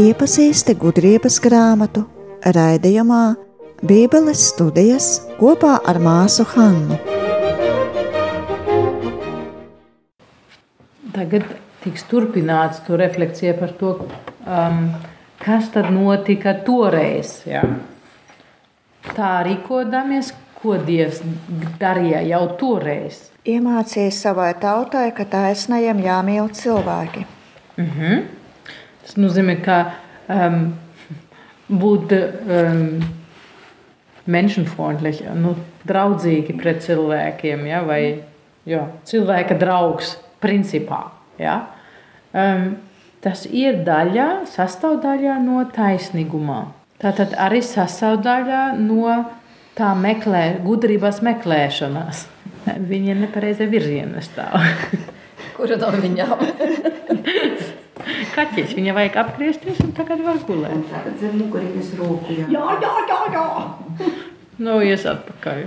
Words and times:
Iepazīsti 0.00 0.74
gudrības 0.76 1.38
grāmatu 1.40 2.02
raidījumā 2.44 3.22
Bībeles 3.80 4.42
studijas 4.50 5.06
kopā 5.38 5.78
ar 5.88 6.00
māsu 6.04 6.44
Hannu. 6.52 6.98
Tagad 11.16 11.48
tiks 11.80 12.04
turpināts 12.12 12.84
to 12.84 13.00
refleksija 13.00 13.56
par 13.56 13.72
to, 13.80 13.94
um, 14.44 14.84
kas 15.40 15.72
tad 15.72 15.88
notika 15.96 16.52
toreiz. 16.68 17.40
Ja? 17.48 17.64
Tā 19.16 19.32
rīkodamies, 19.48 20.34
ko 20.62 20.76
Dievs 20.86 21.22
darīja 21.80 22.20
jau 22.28 22.42
toreiz. 22.60 23.30
Iemācīja 23.48 24.12
savai 24.12 24.52
tautai, 24.60 25.08
ka 25.16 25.24
taisnajam 25.24 26.02
jāmīl 26.04 26.50
cilvēki. 26.52 27.24
Mm 27.76 27.88
-hmm. 27.96 28.22
Tas 29.02 29.16
nozīmē, 29.16 29.56
ka 29.64 29.78
um, 30.28 30.74
būt 31.70 32.12
um, 32.12 33.00
menschenfreundlich, 34.26 35.22
nu, 35.34 35.54
draudzīgi 35.86 36.56
pret 36.60 36.82
cilvēkiem, 36.84 37.66
ja, 37.66 37.82
vai 37.82 38.22
jā, 38.68 38.84
cilvēka 39.04 39.56
draugs 39.58 40.16
principā. 40.40 41.10
Ja. 41.38 41.60
Um, 42.32 42.76
tas 43.24 43.46
ir 43.46 43.82
daļa, 43.86 44.46
sastāvdaļa 44.50 45.38
no 45.44 45.64
taisnīguma. 45.74 46.72
Tātad 47.00 47.32
arī 47.40 47.62
sastāvdaļa 47.64 48.76
no 48.76 49.24
tā 49.78 49.92
meklē, 49.98 50.44
gudrības 50.64 51.20
meklēšanas. 51.26 52.26
Viņa 52.90 53.16
nepareizā 53.22 53.68
virzienā 53.70 54.22
stāv. 54.24 54.58
Kura 55.56 55.78
no 55.80 55.92
viņām? 55.94 56.40
Kaķis, 58.34 58.74
viņa 58.76 58.96
vajag 58.96 59.16
apgriezties 59.24 59.80
un 59.84 59.94
tagad 59.96 60.22
var 60.24 60.40
gulēt. 60.48 60.84
Tagad 60.90 61.16
zem 61.20 61.38
mugurības 61.40 61.94
rūku. 61.98 62.36
Jā, 62.36 62.48
jā, 62.80 62.92
jā, 63.08 63.20
jā. 63.34 63.46
jā. 64.00 64.12
Nu, 64.60 64.76
ies 64.84 65.06
atpakaļ. 65.08 65.62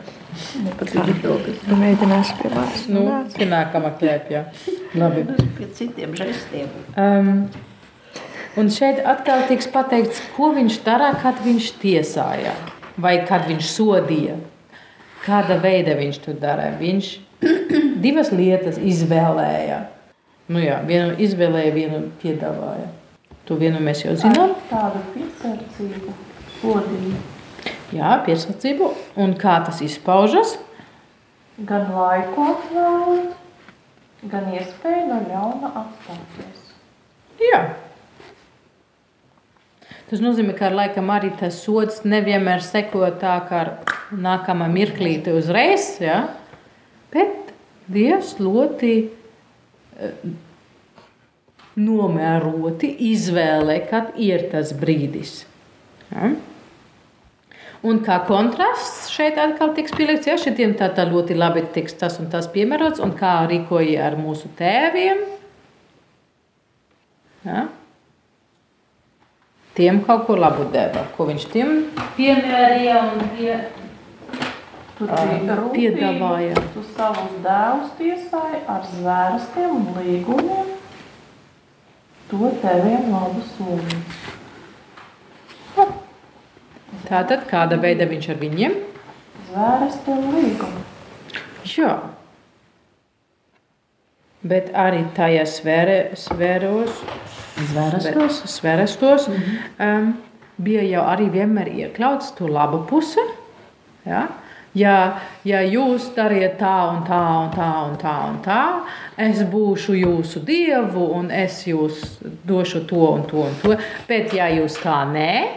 Tu 1.66 1.78
mēģināsi 1.80 2.35
pie 2.38 2.50
manis. 2.53 2.83
Nu, 2.94 3.06
pie 3.33 3.47
nākamā 3.50 3.95
klēpjā. 3.97 4.44
Labi. 5.02 5.25
Pie 5.58 5.69
citiem 5.73 6.13
žestiem. 6.17 6.69
Um, 6.94 7.31
un 8.59 8.69
šeit 8.73 9.02
atkal 9.02 9.47
tiks 9.50 9.69
pateikts, 9.73 10.22
ko 10.35 10.52
viņš 10.53 10.78
darā, 10.85 11.09
kad 11.23 11.41
viņš 11.41 11.72
tiesāja. 11.81 12.53
Vai 13.02 13.16
kad 13.27 13.47
viņš 13.49 13.69
sodīja. 13.73 14.38
Kāda 15.23 15.58
veida 15.63 15.95
viņš 15.97 16.19
to 16.25 16.36
darīja. 16.38 16.77
Viņš 16.81 17.11
divas 18.05 18.31
lietas 18.35 18.77
izvēlēja. 18.77 19.80
Nu 20.52 20.59
jā, 20.59 20.81
vienu 20.85 21.16
izvēlēja, 21.23 21.72
vienu 21.75 22.02
piedāvāja. 22.22 22.89
To 23.47 23.55
vienu 23.59 23.80
mēs 23.83 24.03
jau 24.05 24.13
zinām. 24.19 24.53
Tādu 24.69 25.00
piesardzību, 25.16 26.13
godību. 26.61 27.22
Jā, 27.95 28.17
piesardzību. 28.25 28.89
Un 29.23 29.35
kā 29.39 29.57
tas 29.66 29.81
izpaužas? 29.85 30.57
Gan 31.67 31.91
laiku 31.94 32.47
atvēlēt, 32.50 33.33
gan 34.31 34.47
iespēju 34.55 35.07
no 35.09 35.19
ļauna 35.28 35.73
atstāties. 35.83 36.72
Jā. 37.52 37.59
Tas 40.09 40.22
nozīmē, 40.22 40.54
ka 40.58 40.68
ar 40.68 40.78
laikam 40.78 41.09
arī 41.14 41.32
tas 41.40 41.62
sods 41.64 42.04
nevienmēr 42.06 42.62
seko 42.66 43.08
tā, 43.22 43.38
kā 43.48 43.62
ar 43.64 43.72
nākamā 44.12 44.68
mirklīte 44.72 45.34
uzreiz, 45.38 45.96
ja? 46.04 46.26
bet 47.14 47.54
Dievs 47.94 48.36
ļoti 48.40 48.94
nomēroti 51.80 52.90
izvēlē, 53.12 53.78
kad 53.90 54.18
ir 54.22 54.47
tas 54.52 54.74
brīdis. 54.78 55.44
Ja? 56.12 56.34
Un 57.84 58.00
kā 58.06 58.22
kontrasts 58.24 59.09
šeit 59.12 59.40
atkal 59.42 59.74
tiks 59.75 59.92
pielikts, 59.97 60.30
ja 60.30 60.38
šitiem 60.40 60.75
tā, 60.80 60.88
tā 60.96 61.03
ļoti 61.09 61.36
labi 61.36 61.66
tiks 61.75 61.97
tas 62.00 62.16
un 62.22 62.30
tas 62.31 62.47
piemērots, 62.52 63.02
un 63.03 63.12
kā 63.18 63.42
rīkoja 63.50 64.06
ar 64.08 64.16
mūsu 64.19 64.52
tēviem. 64.59 65.25
Ja? 67.44 67.66
Tiem 69.73 70.03
kaut 70.06 70.28
ko 70.28 70.35
labu 70.38 70.67
deva, 70.69 71.01
ko 71.16 71.25
viņš 71.25 71.47
tiem 71.50 71.72
piemērīja 72.13 73.00
un 73.07 73.23
pie, 73.34 73.56
uh, 75.01 75.63
piedāvāja. 75.73 76.61
Tu 76.75 76.84
savus 76.94 77.34
dēlus 77.41 77.95
tiesāji 77.97 78.62
ar 78.69 78.85
zvērstiem 78.91 79.73
un 79.79 79.89
līgumiem. 79.97 80.69
To 82.29 82.53
teviem 82.62 83.09
labu 83.13 83.41
soli. 83.56 83.97
Tātad 87.09 87.50
kāda 87.50 87.81
veida 87.81 88.06
viņš 88.09 88.29
ar 88.29 88.41
viņiem? 88.41 88.78
Zvērsti 89.50 90.13
un 90.13 90.35
līgumi. 90.38 90.85
Jā. 91.73 91.97
Bet 94.44 94.74
arī 94.76 95.06
tajā 95.16 95.46
Zvērestos? 97.70 98.44
sfērestos 98.50 99.28
mm 99.30 99.36
-hmm. 99.36 99.98
um, 99.98 100.14
bija 100.58 100.81
jau 100.84 101.04
arī 101.08 101.30
vienmēr 101.31 101.68
iekļauts 101.68 102.36
to 102.38 102.48
labu 102.48 102.84
pusi. 102.90 103.24
Ja? 104.06 104.28
Ja, 104.74 105.20
ja 105.46 105.59
jūs 105.62 106.08
dariet 106.16 106.58
tā 106.58 106.74
un 106.90 107.04
tā 107.06 107.20
un 107.44 107.52
tā 107.54 107.68
un 107.86 107.98
tā 108.02 108.14
un 108.30 108.40
tā, 108.42 108.62
es 109.18 109.44
būšu 109.44 109.94
jūsu 109.94 110.42
dievu 110.46 111.12
un 111.14 111.30
es 111.31 111.68
jūs 111.68 112.00
došu 112.44 112.88
to 112.90 113.12
un 113.12 113.28
to 113.30 113.38
un 113.38 113.54
to. 113.62 113.78
Bet 114.08 114.34
ja 114.34 114.50
jūs 114.50 114.80
tā 114.81 115.04
nē, 115.12 115.48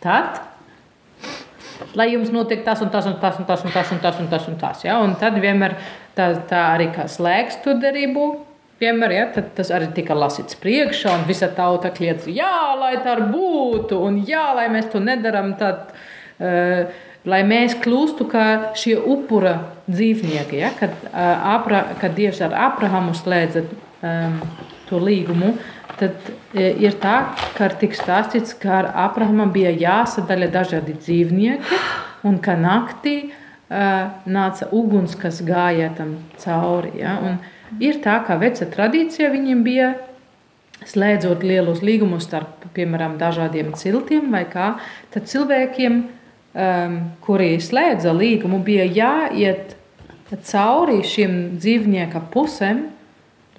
tad 0.00 0.40
lai 1.98 2.12
jums 2.12 2.30
notiek 2.30 2.62
tas 2.64 2.80
un 2.84 2.90
tas 2.90 3.06
un 3.06 3.18
tas 3.20 3.38
un 3.40 3.46
tas 3.46 3.64
un 3.64 3.72
tas 3.74 3.90
un 3.90 3.98
tas 3.98 4.20
un 4.20 4.28
tas 4.28 4.48
un 4.48 4.56
tas. 4.60 4.84
Ja? 4.84 5.00
Un 5.02 5.16
tad 5.18 5.34
vienmēr 5.42 5.74
tā, 6.16 6.30
tā 6.50 6.62
arī 6.74 6.90
kā 6.94 7.08
slēgs 7.10 7.60
to 7.64 7.74
derību. 7.80 8.30
Vienmēr 8.80 9.12
ja, 9.12 9.26
tas 9.56 9.68
arī 9.76 9.90
tika 9.92 10.14
lasīts 10.16 10.56
priekšā, 10.56 11.12
un 11.18 11.26
visa 11.28 11.50
tauta 11.52 11.90
kliedz, 11.92 12.24
jā, 12.32 12.54
lai 12.80 12.94
tā 13.04 13.18
būtu, 13.28 13.98
un 14.00 14.22
jā, 14.24 14.46
lai 14.56 14.70
mēs 14.72 14.88
to 14.92 15.02
nedaram. 15.04 15.52
Tad, 15.60 15.92
uh, 16.40 16.88
lai 17.28 17.42
mēs 17.44 17.76
kļūstu 17.84 18.24
kā 18.30 18.46
šie 18.80 18.96
upura 18.96 19.58
dzīvnieki. 19.90 20.62
Ja? 20.62 20.72
Kad, 20.78 20.96
uh, 21.10 21.52
Abra, 21.56 21.82
kad 22.00 22.16
Dievs 22.16 22.40
ar 22.44 22.56
Abrahamu 22.70 23.12
slēdza 23.18 23.66
um, 23.66 24.40
to 24.88 25.00
līgumu, 25.02 25.52
tad 26.00 26.16
uh, 26.30 26.64
ir 26.80 26.96
tā, 27.02 27.18
ka 27.58 27.68
tiek 27.82 27.92
stāstīts, 27.96 28.56
ka 28.62 28.78
ar 28.78 28.90
Abrahamam 29.08 29.52
bija 29.52 29.74
jāsadala 29.76 30.48
dažādi 30.48 30.96
dzīvnieki, 30.96 31.82
un 32.24 32.40
ka 32.40 32.56
naktī 32.56 33.18
nāca 33.70 34.66
uguns, 34.74 35.14
kas 35.14 35.40
gāja 35.46 35.90
tam 35.96 36.16
cauri. 36.42 36.96
Ja? 36.98 37.16
Un 37.22 37.38
ir 37.82 38.00
tā, 38.02 38.18
ka 38.26 38.38
veca 38.40 38.66
tradīcija 38.66 39.30
viņiem 39.30 39.66
bija. 39.66 39.90
Slēdzot 40.80 41.42
lielus 41.44 41.82
līgumus 41.84 42.24
starp, 42.24 42.64
piemēram, 42.72 43.18
dažādiem 43.20 43.74
ciltiem 43.76 44.32
kā, 44.48 44.78
tad 45.12 45.26
cilvēkiem 45.28 45.98
um, 46.54 46.94
kuri 47.20 47.58
slēdza 47.60 48.14
līgumu, 48.16 48.62
bija 48.64 48.86
jāiet 48.88 49.76
cauri 50.46 51.02
šiem 51.04 51.58
dzīvnieka 51.60 52.22
pusēm, 52.32 52.86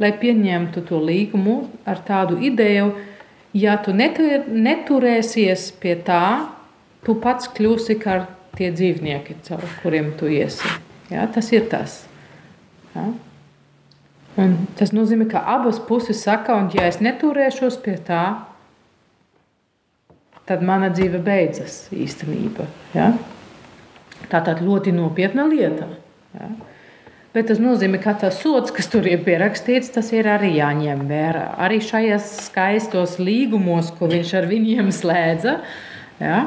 lai 0.02 0.12
pieņemtu 0.18 0.82
to 0.88 0.98
līgumu 0.98 1.68
ar 1.86 2.02
tādu 2.08 2.40
ideju, 2.42 2.96
ja 3.54 3.78
tu 3.84 3.94
netur, 3.94 4.48
neturēsies 4.50 5.70
pie 5.82 5.98
tā, 6.02 6.48
tu 7.06 7.20
pats 7.22 7.52
kļūsi 7.54 8.00
kā 8.02 8.24
tie 8.58 8.72
dzīvnieki, 8.76 9.40
caur 9.48 9.66
kuriem 9.82 10.14
tu 10.20 10.30
iesi. 10.32 10.68
Ja, 11.12 11.26
tas 11.28 11.52
ir 11.52 11.68
tas. 11.72 12.02
Ja? 12.96 13.10
Un 14.40 14.56
tas 14.80 14.94
nozīmē, 14.96 15.28
ka 15.32 15.44
abas 15.58 15.82
puses 15.84 16.22
saka, 16.24 16.56
un 16.56 16.72
ja 16.76 16.88
es 16.88 17.02
neturēšos 17.04 17.82
pie 17.84 17.98
tā, 18.08 18.24
tad 20.48 20.64
mana 20.66 20.92
dzīve 20.92 21.20
beidzas 21.24 21.86
īstenībā. 21.96 22.68
Ja? 22.96 23.12
Tā 24.32 24.44
ir 24.54 24.64
ļoti 24.64 24.94
nopietna 24.96 25.48
lieta. 25.50 25.90
Ja? 26.36 26.52
Bet 27.32 27.48
tas 27.48 27.62
nozīmē, 27.64 28.00
ka 28.04 28.12
tas 28.20 28.42
sots, 28.44 28.74
kas 28.76 28.90
tur 28.92 29.06
ir 29.08 29.22
pierakstīts, 29.24 29.94
tas 29.96 30.10
ir 30.12 30.28
arī 30.28 30.50
jāņem 30.58 31.06
vērā. 31.08 31.46
Arī 31.64 31.80
šajos 31.84 32.28
skaistos 32.50 33.16
līgumos, 33.24 33.94
ko 33.96 34.10
viņš 34.12 34.34
ar 34.42 34.48
viņiem 34.52 34.92
slēdza. 34.96 35.54
Ja? 36.20 36.42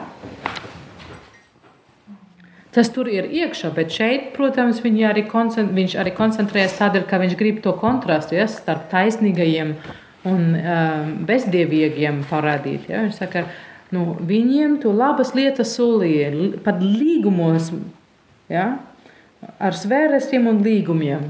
Tas 2.74 2.88
tur 2.90 3.06
ir 3.10 3.28
iekšā, 3.30 3.70
bet 3.74 3.92
šeit, 3.94 4.32
protams, 4.34 4.80
arī 4.82 5.22
viņš 5.26 5.98
arī 6.00 6.14
koncentrējas 6.16 6.78
tādēļ, 6.80 7.04
ka 7.06 7.20
viņš 7.22 7.36
grib 7.38 7.60
to 7.62 7.74
kontrastu 7.78 8.34
ja, 8.34 8.48
starp 8.50 8.88
taisnīgajiem 8.90 9.76
un 10.26 10.40
um, 10.56 11.12
bezdievīgiem 11.28 12.24
parādīt. 12.30 12.88
Ja. 12.90 13.04
Viņš 13.06 13.20
saka, 13.20 13.44
ka 13.44 13.94
nu, 13.94 14.16
viņiem 14.18 14.80
to 14.82 14.90
labas 14.90 15.36
lietas 15.38 15.76
solīja, 15.76 16.32
pat 16.64 16.82
līgumos. 16.82 17.70
Ja? 18.50 18.72
ar 19.58 19.76
svērestiem 19.76 20.46
un 20.50 20.62
līgumiem. 20.64 21.28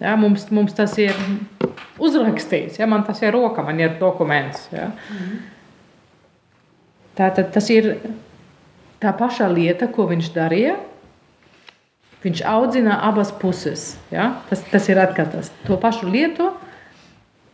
Ja, 0.00 0.14
mums, 0.20 0.46
mums 0.52 0.74
tas 0.76 0.96
ir 1.00 1.16
uzrakstīts, 2.02 2.76
ja, 2.80 2.88
man 2.90 3.06
tas 3.06 3.22
ir 3.24 3.32
roka, 3.34 3.64
man 3.64 3.80
ir 3.80 3.96
dokuments. 4.00 4.66
Ja. 4.74 4.90
Tātad 7.16 7.48
tas 7.54 7.70
ir 7.72 7.94
tā 9.06 9.14
pašā 9.14 9.48
lieta, 9.52 9.86
ko 9.86 10.10
viņš 10.10 10.34
darīja. 10.34 10.76
Viņš 12.26 12.42
audzina 12.50 12.98
abas 13.06 13.30
puses. 13.30 13.92
Ja? 14.10 14.32
Tas, 14.50 14.64
tas 14.66 14.88
ir 14.90 14.98
atkal 14.98 15.30
tas. 15.30 15.52
To 15.68 15.78
pašu 15.78 16.10
lietu 16.10 16.50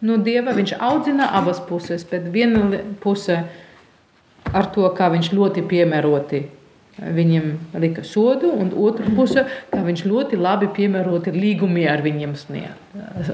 no 0.02 0.18
dieva 0.22 0.54
viņš 0.56 0.74
audzina 0.82 1.30
abas 1.38 1.60
puses. 1.68 2.04
Bet 2.08 2.26
viena 2.34 2.82
puse 3.02 3.38
ar 4.52 4.68
to, 4.74 4.88
kā 4.96 5.08
viņš 5.12 5.32
ļoti 5.36 5.64
piemēroti 5.70 6.42
viņam 7.02 7.46
lika 7.80 8.02
sodu, 8.04 8.50
un 8.52 8.68
otra 8.76 9.08
puse, 9.16 9.46
kā 9.70 9.80
viņš 9.86 10.04
ļoti 10.04 10.38
labi 10.38 10.68
piemēroti 10.76 11.32
līgumi 11.32 11.86
ar 11.88 12.02
viņiem 12.04 12.34
sniedz. 12.36 13.30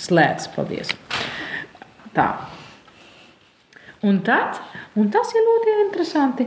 Slēdz, 0.00 0.48
paldies. 0.54 0.94
Tā. 2.16 2.30
Un, 4.02 4.20
tad, 4.24 4.56
un 4.96 5.10
tas 5.12 5.34
ir 5.36 5.44
ļoti 5.44 5.74
interesanti. 5.84 6.46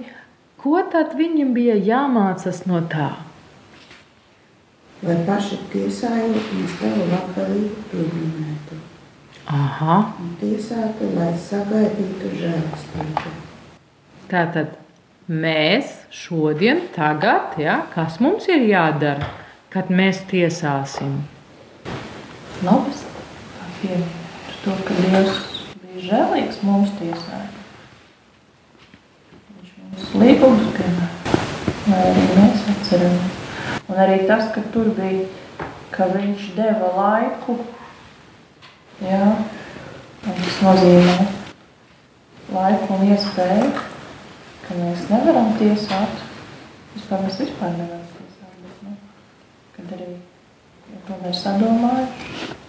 Ko 0.58 0.80
tad 0.90 1.14
viņam 1.20 1.52
bija 1.54 1.76
jāmācās 1.76 2.64
no 2.66 2.80
tā? 2.90 3.12
Lai 5.04 5.18
paši 5.28 5.60
tiesājot, 5.74 6.48
mēs 6.56 6.78
tavu 6.80 7.08
labdarību 7.12 7.84
pieminētu. 7.92 8.80
Aha, 9.52 9.98
Un 10.24 10.32
tiesātu, 10.40 11.10
lai 11.18 11.34
sagaidītu 11.36 12.32
žēlastību. 12.40 13.34
tātad 14.32 14.78
mēs 15.28 15.92
šodien, 16.10 16.88
tagad, 16.96 17.60
ja, 17.60 17.82
kas 17.94 18.22
mums 18.24 18.48
ir 18.48 18.64
jādara, 18.72 19.28
kad 19.70 19.92
mēs 19.92 20.24
tiesāsim? 20.32 21.20
Labas, 22.64 23.04
kā 23.60 23.68
pieminēt 23.82 24.62
to, 24.64 24.78
ka 24.88 24.96
Dievs 25.04 25.53
žēlīgs 26.08 26.64
mums 26.68 26.92
tiesā. 27.00 27.40
Viņš 29.54 29.72
mums 29.82 30.10
līgums 30.22 30.68
piemēra, 30.76 31.38
lai 31.92 32.02
arī 32.10 32.26
mēs 32.38 32.66
atceramies. 32.74 33.40
Un 33.92 34.00
arī 34.00 34.18
tas, 34.28 34.50
ka 34.56 34.64
tur 34.74 34.90
bija, 34.98 35.28
ka 35.94 36.08
viņš 36.12 36.50
deva 36.58 36.90
laiku, 36.98 37.58
jā, 39.04 39.32
tas 40.26 40.60
nozīmē 40.66 41.18
laiku 42.54 42.98
un 42.98 43.08
iespēju, 43.14 43.72
ka 44.66 44.80
mēs 44.80 45.08
nevaram 45.12 45.54
tiesāt. 45.60 46.24
Vispār 46.94 47.24
mēs 47.26 47.40
vispār 47.42 47.74
nevaram 47.78 48.04
tiesāt, 48.18 48.58
bet, 48.64 48.82
nu, 48.86 48.98
kad 49.76 49.96
arī 49.98 50.12
ja 50.14 51.00
to 51.08 51.22
mēs 51.24 51.40
sadomājuši, 51.46 52.60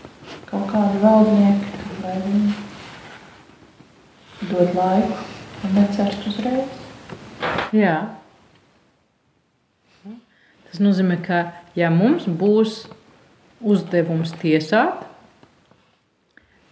kaut 0.48 0.70
kādi 0.70 1.02
valdnieki, 1.02 1.82
lai 2.04 2.14
viņi 2.24 2.54
dod 4.50 4.74
laiku 4.76 5.22
un 5.64 5.78
necerst 5.78 6.26
uzreiz. 6.28 6.82
Jā. 7.74 7.96
Tas 10.68 10.82
nozīmē, 10.82 11.20
ka 11.22 11.40
ja 11.78 11.90
mums 11.94 12.26
būs 12.26 12.84
uzdevums 13.64 14.34
tiesāt, 14.40 15.04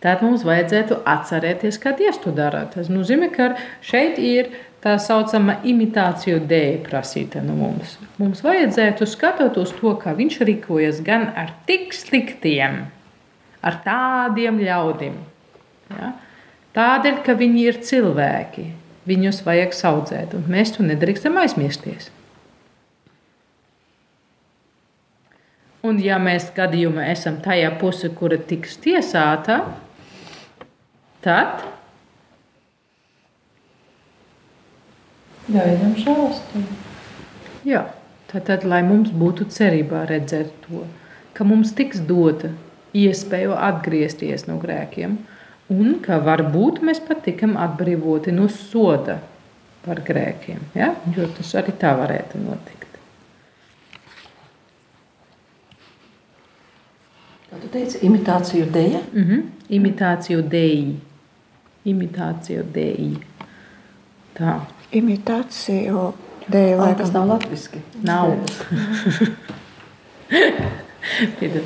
tad 0.02 0.24
mums 0.26 0.42
vajadzētu 0.46 0.98
atcerēties, 1.06 1.78
kā 1.78 1.94
Dievs 1.98 2.18
to 2.24 2.34
dara. 2.34 2.64
Tas 2.72 2.90
nozīmē, 2.90 3.30
ka 3.34 3.52
šeit 3.86 4.18
ir 4.18 4.50
tā 4.82 4.96
saucama 4.98 5.60
imitāciju 5.68 6.40
dēļ 6.50 6.80
prasīta 6.88 7.42
no 7.46 7.54
mums. 7.58 7.94
Mums 8.18 8.42
vajadzētu 8.42 9.06
skatot 9.06 9.60
uz 9.62 9.70
to, 9.78 9.94
kā 10.02 10.16
viņš 10.18 10.40
rīkojas 10.48 10.98
gan 11.06 11.28
ar 11.38 11.54
tik 11.68 11.94
sliktiem, 11.94 12.82
ar 13.62 13.78
tādiem 13.86 14.58
ļaudīm. 14.66 15.16
Ja? 15.94 16.12
Tādēļ, 16.76 17.20
ka 17.26 17.36
viņi 17.36 17.66
ir 17.68 17.78
cilvēki, 17.84 18.66
viņus 19.08 19.42
vajag 19.44 19.76
audzēt, 19.90 20.36
un 20.38 20.46
mēs 20.52 20.72
to 20.76 20.86
nedrīkstam 20.86 21.36
aizmirsties. 21.42 22.08
Un, 25.82 25.98
ja 25.98 26.16
mēs 26.22 26.52
gadījumā 26.54 27.08
esam 27.10 27.40
tajā 27.42 27.72
pusē, 27.80 28.12
kura 28.14 28.38
tiks 28.38 28.78
tiesāta, 28.80 29.58
tad 31.24 31.64
Gaidām 35.50 35.96
žēlastību. 35.98 36.76
Jā, 37.66 37.82
tad, 38.30 38.44
tad, 38.46 38.66
lai 38.68 38.80
mums 38.86 39.10
būtu 39.10 39.48
cerībā 39.50 40.04
redzēt 40.06 40.52
to, 40.66 40.84
ka 41.34 41.46
mums 41.46 41.74
tiks 41.74 42.02
dota 42.06 42.52
iespēja 42.94 43.56
atgriezties 43.68 44.46
no 44.46 44.60
grēkiem, 44.62 45.18
un 45.72 45.98
ka 46.04 46.18
varbūt 46.22 46.80
mēs 46.86 47.00
pat 47.06 47.22
tikam 47.26 47.56
atbrīvoti 47.60 48.32
no 48.34 48.48
soda 48.48 49.18
par 49.84 50.00
grēkiem. 50.06 50.60
Ja? 50.78 50.92
Jo 51.16 51.26
tas 51.36 51.54
arī 51.58 51.74
tā 51.80 51.92
varētu 51.98 52.38
notikt. 52.42 52.88
Kā 57.50 57.58
tu 57.60 57.68
teici, 57.72 57.98
imitāciju 58.06 58.68
dēļ? 58.72 58.94
Mm 59.12 59.24
-hmm. 59.28 59.42
Imitāciju 59.78 60.42
dēļ. 60.54 60.92
Imitāciju 61.84 62.62
dēļ. 62.74 63.16
Tā 64.38 64.60
Imitāciju 64.92 66.12
dēļ, 66.52 66.76
Vai 66.78 66.94
tas 66.94 67.12
nav 67.12 67.28
latviski? 67.28 67.78
nav. 68.02 68.32
Piedod. 71.40 71.64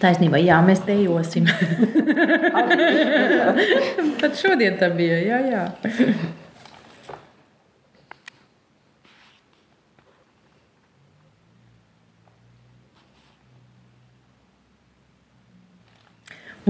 Taisnība, 0.00 0.38
jā, 0.40 0.56
mēs 0.64 0.80
dejosim. 0.86 1.44
Pat 4.20 4.38
šodien 4.38 4.78
tā 4.80 4.88
bija. 4.96 5.18
Jā, 5.20 5.40
jā. 5.44 5.64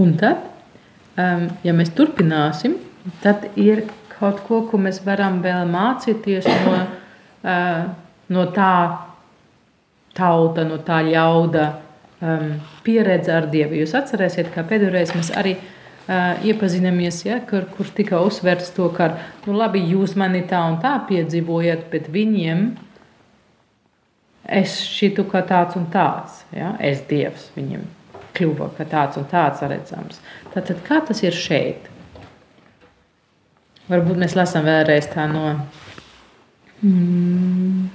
Un 0.01 0.15
tad, 0.19 0.43
um, 1.19 1.45
ja 1.63 1.75
mēs 1.77 1.93
turpināsim, 1.95 2.75
tad 3.23 3.47
ir 3.59 3.85
kaut 4.17 4.41
ko, 4.47 4.65
ko 4.67 4.81
mēs 4.81 5.03
varam 5.07 5.39
vēl 5.45 5.71
mācīties 5.71 6.49
no, 6.65 6.75
uh, 7.45 7.85
no 8.35 8.49
tā 8.57 8.73
tauta, 10.19 10.65
no 10.67 10.81
tā 10.87 10.99
ļauda 11.07 11.69
um, 12.21 12.55
pieredze 12.87 13.33
ar 13.35 13.49
Dievu. 13.53 13.81
Jūs 13.81 13.97
atcerēsiet, 13.99 14.53
ka 14.55 14.65
pēdējais 14.69 15.15
mēs 15.17 15.33
arī 15.39 15.57
uh, 15.57 16.41
iepazināmies, 16.47 17.23
ja, 17.27 17.41
kur, 17.49 17.67
kur 17.77 17.91
tika 17.97 18.21
uzsverts 18.25 18.73
to, 18.77 18.89
ka 18.97 19.13
nu, 19.47 19.57
labi, 19.57 19.83
jūs 19.93 20.17
mani 20.21 20.45
tā 20.49 20.63
un 20.69 20.81
tā 20.85 20.97
piedzīvojat, 21.09 21.89
bet 21.93 22.11
viņiem 22.13 22.67
es 24.51 24.81
šitu 24.91 25.25
kā 25.31 25.45
tāds 25.47 25.79
un 25.79 25.89
tāds. 25.93 26.43
Ja? 26.57 26.75
Es 26.83 27.05
Dievs 27.09 27.51
viņiem 27.57 27.87
kļuva 28.37 28.71
kā 28.77 28.87
tāds 28.89 29.19
un 29.21 29.27
tāds 29.31 29.63
redzams. 29.67 30.21
Tātad 30.55 30.83
kā 30.87 31.01
tas 31.07 31.23
ir 31.25 31.37
šeit? 31.37 31.89
Varbūt 33.91 34.21
mēs 34.23 34.37
lasām 34.39 34.69
vēlreiz 34.69 35.09
tā 35.11 35.27
no. 35.31 35.57
Mm, 36.81 37.89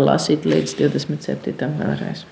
lasīt 0.02 0.44
līdz 0.48 0.74
27. 0.80 1.70
vēlreiz. 1.78 2.24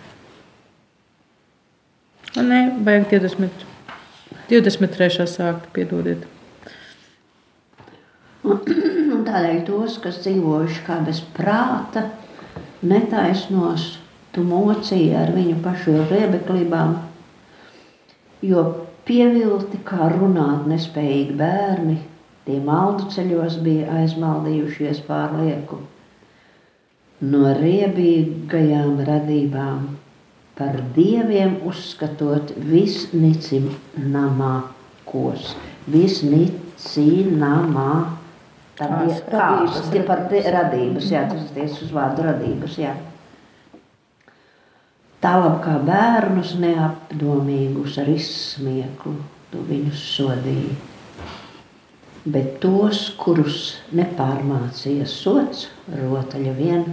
O, 2.36 2.40
Nē, 2.42 2.60
vajag 2.84 3.04
20. 3.14 3.64
23. 4.48 5.26
sākt, 5.28 5.68
piedodiet. 5.76 6.26
Un 8.48 9.24
tādēļ 9.26 9.64
tos, 9.66 9.98
kas 10.02 10.20
dzīvojuši 10.24 10.84
kā 10.86 10.96
bez 11.04 11.20
prāta, 11.36 12.02
netaisnos, 12.86 13.98
tu 14.32 14.44
mocīji 14.46 15.16
ar 15.18 15.32
viņu 15.34 15.56
pašu 15.64 15.96
riebeklībām, 16.08 16.94
jo 18.46 18.87
pievilti 19.08 19.80
kā 19.88 20.10
runāt 20.12 20.66
nespējīgi 20.68 21.34
bērni, 21.38 21.96
tie 22.46 22.58
maldu 22.64 23.04
ceļos 23.14 23.54
bija 23.64 23.84
aizmaldījušies 24.02 24.98
pārlieku. 25.08 25.76
No 27.28 27.40
riebīgajām 27.56 28.92
radībām 29.08 29.78
par 30.58 30.74
dieviem 30.94 31.52
uzskatot 31.66 32.46
visnicināmākos, 32.68 35.42
visnicināmā. 35.90 37.92
Tā 38.78 38.86
bija 38.94 39.16
Radības, 39.18 39.34
radības, 39.34 40.06
par 40.06 40.18
radības. 40.54 41.10
jā, 41.10 41.26
tas 41.32 41.50
tiec 41.56 41.72
uz 41.82 41.90
vārdu 41.90 42.22
radības, 42.28 42.78
jā. 42.78 42.94
Tālāk 45.18 45.56
kā 45.64 45.72
bērnus 45.82 46.52
neapdomīgus 46.62 47.96
ar 47.98 48.10
izsmieklu, 48.12 49.16
tu 49.50 49.64
viņus 49.66 50.04
sodīji. 50.12 50.76
Bet 52.28 52.60
tos, 52.62 53.00
kurus 53.18 53.58
nepārmācīja 53.98 55.08
sots, 55.10 55.66
rotaļa 55.90 56.54
vien, 56.54 56.86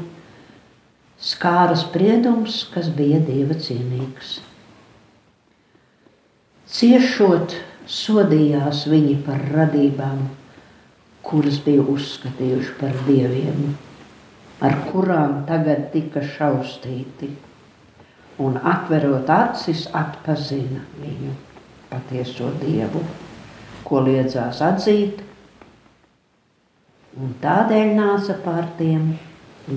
skāra 1.21 1.77
spriedums, 1.77 2.63
kas 2.73 2.89
bija 2.97 3.21
dieva 3.29 3.57
cienīgs. 3.61 4.39
Ciešot, 6.75 7.53
sodījās 7.85 8.87
viņi 8.89 9.19
par 9.25 9.43
radībām, 9.53 10.25
kuras 11.25 11.61
bija 11.65 11.85
uzskatījuši 11.93 12.77
par 12.79 12.95
dieviem, 13.05 13.75
ar 14.65 14.79
kurām 14.89 15.43
tagad 15.49 15.91
tika 15.93 16.25
šaustīti. 16.25 17.35
Un 18.37 18.57
atverot 18.59 19.29
acis, 19.31 19.85
atpazina 19.95 20.81
viņu 20.99 21.31
patieso 21.87 22.49
dievu, 22.59 22.99
ko 23.87 24.01
liedzās 24.03 24.59
atzīt, 24.65 25.21
un 27.15 27.31
tādēļ 27.39 27.93
nāca 27.95 28.35
pār 28.43 28.67
tiem 28.79 29.13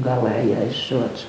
galējais 0.04 0.82
sots. 0.88 1.28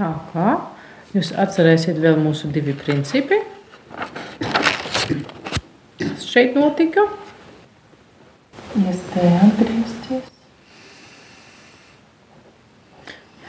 Tā 0.00 0.10
kā 0.32 0.48
jūs 1.12 1.34
atcerēsiet 1.36 2.00
vēl 2.00 2.16
mūsu 2.24 2.48
divi 2.54 2.72
principi. 2.72 3.42
Šeit 6.24 6.56
notika? 6.56 7.04
Iespēja 8.80 9.40
atgriezties 9.50 10.30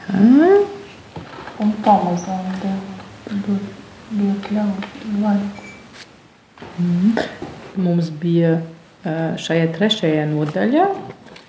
Jā, 0.02 0.08
un 0.22 1.72
pamazām 1.84 2.48
dot 3.42 3.82
iekļaut 4.12 4.86
mums 7.82 8.10
bija 8.20 8.52
ā, 8.58 9.34
šajā 9.40 9.68
trešajā 9.76 10.26
nodaļā, 10.30 10.86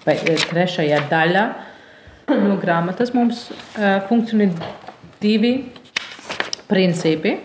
vai 0.05 0.15
ā, 0.17 0.35
trešajā 0.49 1.01
daļā 1.11 1.45
no 2.33 2.57
grāmatas 2.61 3.13
mums 3.15 3.49
ā, 3.75 3.99
funkcionē 4.07 4.49
divi 5.21 5.53
principi. 6.69 7.37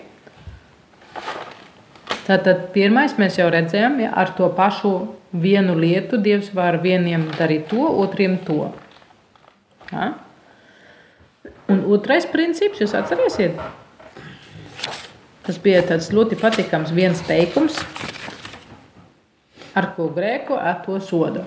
Tātad 2.28 2.68
pirmais 2.74 3.16
mēs 3.20 3.38
jau 3.40 3.48
redzējām, 3.52 4.00
ja 4.04 4.12
ar 4.20 4.34
to 4.36 4.48
pašu 4.52 4.94
vienu 5.32 5.76
lietu 5.78 6.18
Dievs 6.20 6.50
var 6.56 6.80
vieniem 6.82 7.28
darīt 7.38 7.68
to, 7.72 7.84
otriem 8.04 8.36
to. 8.44 8.68
Ja? 9.92 10.12
Un 11.68 11.82
otrais 11.92 12.24
princips, 12.32 12.80
jūs 12.80 12.94
atcerēsiet, 12.96 13.58
tas 15.44 15.60
bija 15.60 15.82
tāds 15.90 16.08
ļoti 16.16 16.38
patīkams 16.40 16.94
viens 16.96 17.20
teikums, 17.28 17.76
ar 19.76 19.92
ko 19.96 20.08
grēku 20.16 20.56
ar 20.56 20.80
to 20.86 20.96
sodu. 21.04 21.44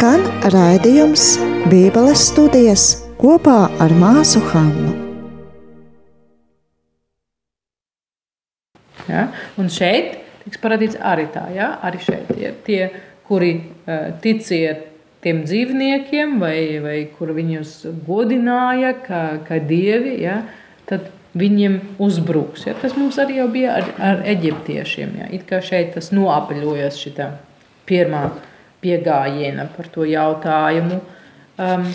Skan 0.00 0.22
raidījums 0.48 1.34
Bībeles 1.68 2.22
studijas 2.30 2.84
kopā 3.20 3.66
ar 3.84 3.92
māsu 4.00 4.40
Hannu. 4.48 4.94
Ja? 9.04 9.26
Un 9.60 9.68
šeit 9.68 10.16
tiks 10.46 10.62
parādīts 10.64 10.96
arī 11.04 11.28
tā, 11.36 11.44
ja? 11.52 11.68
arī 11.84 12.00
šeit 12.00 12.32
ir 12.32 12.56
tie, 12.64 12.80
kuri 13.28 13.52
uh, 13.60 14.08
ticiet 14.24 14.88
tiem 15.20 15.44
dzīvniekiem, 15.44 16.38
vai, 16.40 16.56
vai 16.80 16.98
kur 17.18 17.36
viņus 17.36 17.76
godināja, 18.08 18.96
kā, 19.04 19.22
kā 19.44 19.60
dievi, 19.60 20.16
ja? 20.24 20.46
tad 20.88 21.12
viņiem 21.36 22.00
uzbruks. 22.00 22.70
Ja? 22.70 22.80
Tas 22.80 22.96
mums 22.96 23.20
arī 23.20 23.44
bija 23.52 23.82
ar, 23.82 23.96
ar 24.00 24.28
eģiptiešiem. 24.32 25.18
Ja? 25.26 25.28
It 25.28 25.44
kā 25.44 25.60
šeit 25.60 25.92
tas 25.98 26.08
noapaļojas 26.16 27.04
šitā 27.04 27.34
pirmā 27.84 28.30
piegājiena 28.82 29.68
par 29.74 29.90
to 29.92 30.06
jautājumu. 30.08 31.00
Um, 31.60 31.90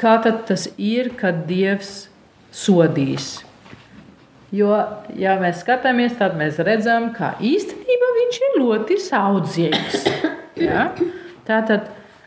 kā 0.00 0.18
tas 0.22 0.68
ir, 0.76 1.12
kad 1.18 1.44
Dievs 1.48 1.94
sodīs? 2.52 3.38
Jo, 4.52 4.76
ja 5.16 5.38
mēs 5.40 5.62
skatāmies, 5.64 6.18
tad 6.18 6.36
mēs 6.36 6.58
redzam, 6.60 7.08
ka 7.16 7.32
īstenībā 7.40 8.08
viņš 8.18 8.40
ir 8.42 8.58
ļoti 8.62 9.00
saudzīgs. 9.08 10.08
Ja? 10.62 10.82
Tātad, 11.48 11.86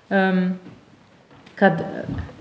um, 0.09 0.55
kad 1.55 1.83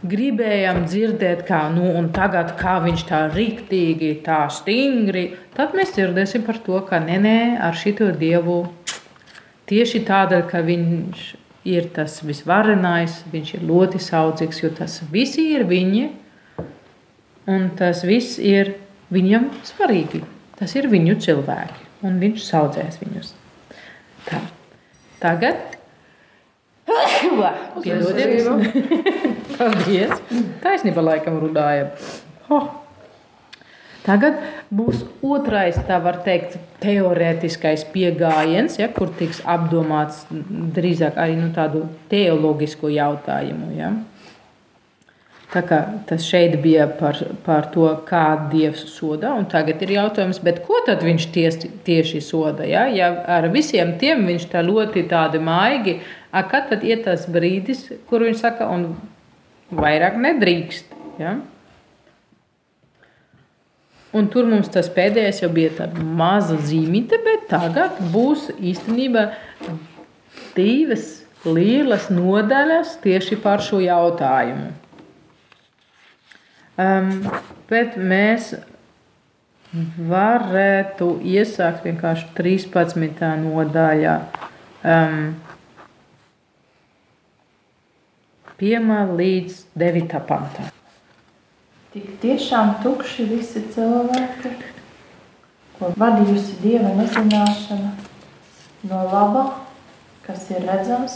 gribējām 0.05 0.87
dzirdēt, 0.89 1.45
kā 1.49 1.61
nu, 1.73 1.91
tagad, 2.17 2.55
kā 2.59 2.79
viņš 2.83 3.05
tā 3.09 3.21
rīktīgi, 3.33 4.11
tā 4.25 4.41
stingri, 4.51 5.27
tad 5.55 5.77
mēs 5.77 5.93
dzirdēsim 5.95 6.43
par 6.49 6.59
to, 6.65 6.81
ka 6.89 6.99
nē, 7.05 7.19
nē, 7.25 7.37
ar 7.69 7.77
šito 7.79 8.09
dievu 8.17 8.63
tieši 9.71 10.03
tādēļ, 10.09 10.45
ka 10.51 10.63
viņš 10.65 11.25
ir 11.65 11.89
tas 11.97 12.19
visvarenais, 12.25 13.23
viņš 13.33 13.55
ir 13.57 13.65
ļoti 13.69 14.01
saudzīgs, 14.03 14.61
jo 14.65 14.71
tas 14.77 14.99
viss 15.13 15.41
ir 15.41 15.65
viņi, 15.69 16.05
un 17.51 17.71
tas 17.79 18.05
viss 18.05 18.39
ir 18.39 18.75
viņam 19.15 19.49
svarīgi. 19.67 20.23
Tas 20.59 20.75
ir 20.79 20.89
viņu 20.93 21.17
cilvēki, 21.25 21.89
un 22.07 22.21
viņš 22.23 22.45
saudzēs 22.47 23.01
viņus. 23.03 23.33
Tā. 24.29 24.45
Tagad. 25.23 25.75
Piedodiet, 27.83 28.45
paldies. 29.57 30.25
Taisnība 30.63 31.05
laikam 31.09 31.41
runājam. 31.43 31.93
Oh. 32.53 32.84
Tagad 34.05 34.37
būs 34.69 35.01
otrais, 35.25 35.79
tā 35.89 35.97
var 36.05 36.19
teikt, 36.27 36.59
teorētiskais 36.83 37.87
pieejams, 37.95 38.77
ja, 38.77 38.91
kur 38.93 39.09
tiks 39.17 39.41
apdomāts 39.49 40.27
drīzāk 40.31 41.17
arī 41.17 41.39
nu, 41.39 41.49
tādu 41.57 41.87
teoloģisku 42.11 42.91
jautājumu. 42.93 43.71
Ja. 43.79 43.95
Tā 45.55 45.63
kā 45.65 45.79
tas 46.09 46.27
šeit 46.27 46.59
bija 46.61 46.85
par, 46.99 47.17
par 47.47 47.71
to, 47.73 47.87
kā 48.05 48.51
Dievs 48.53 48.83
soda, 48.91 49.33
un 49.39 49.47
tagad 49.49 49.81
ir 49.87 49.95
jautājums, 49.97 50.43
ko 50.67 50.83
tad 50.85 51.05
viņš 51.07 51.29
ties, 51.33 51.59
tieši 51.87 52.21
soda? 52.27 52.67
Ja? 52.69 52.85
ja 52.91 53.09
ar 53.39 53.49
visiem 53.55 53.95
tiem 54.01 54.27
viņš 54.27 54.49
tā 54.53 54.65
ļoti 54.67 55.07
tādi 55.09 55.41
maigi, 55.41 56.01
kad 56.35 56.69
tad 56.75 56.85
ir 56.85 57.05
tas 57.07 57.25
brīdis, 57.31 57.87
kur 58.11 58.27
viņš 58.27 58.43
saka, 58.43 58.69
un 58.69 58.99
vairāk 59.73 60.19
nedrīkst. 60.21 60.93
Ja? 61.23 61.39
Un 64.15 64.29
tur 64.31 64.47
mums 64.47 64.71
tas 64.71 64.87
pēdējais 64.95 65.43
jau 65.43 65.51
bija 65.51 65.73
tāda 65.81 66.03
maza 66.05 66.55
zīmīte, 66.63 67.19
bet 67.25 67.49
tagad 67.51 67.99
būs 68.13 68.47
īstenībā 68.55 69.27
divas 70.55 71.25
lielas 71.45 72.07
nodaļas 72.15 72.95
tieši 73.03 73.41
par 73.43 73.63
šo 73.65 73.81
jautājumu. 73.83 74.71
Um, 76.75 77.11
bet 77.71 77.99
mēs 77.99 78.55
varētu 79.75 81.17
iesākt 81.35 81.87
vienkārši 81.87 82.31
13. 82.39 83.27
nodaļā. 83.43 84.15
Um, 84.85 85.35
Piemēra 88.55 89.19
līdz 89.19 89.65
9. 89.83 90.21
pantā. 90.29 90.71
Tik 91.95 92.17
tiešām 92.19 92.73
tukši 92.83 93.25
visi 93.31 93.61
cilvēki, 93.71 94.51
ko 95.77 95.93
vadījusi 95.95 96.57
dieva 96.59 96.89
nezināšana, 96.97 97.93
no 98.91 99.03
laba, 99.13 99.45
kas 100.25 100.49
ir 100.51 100.67
redzams, 100.67 101.15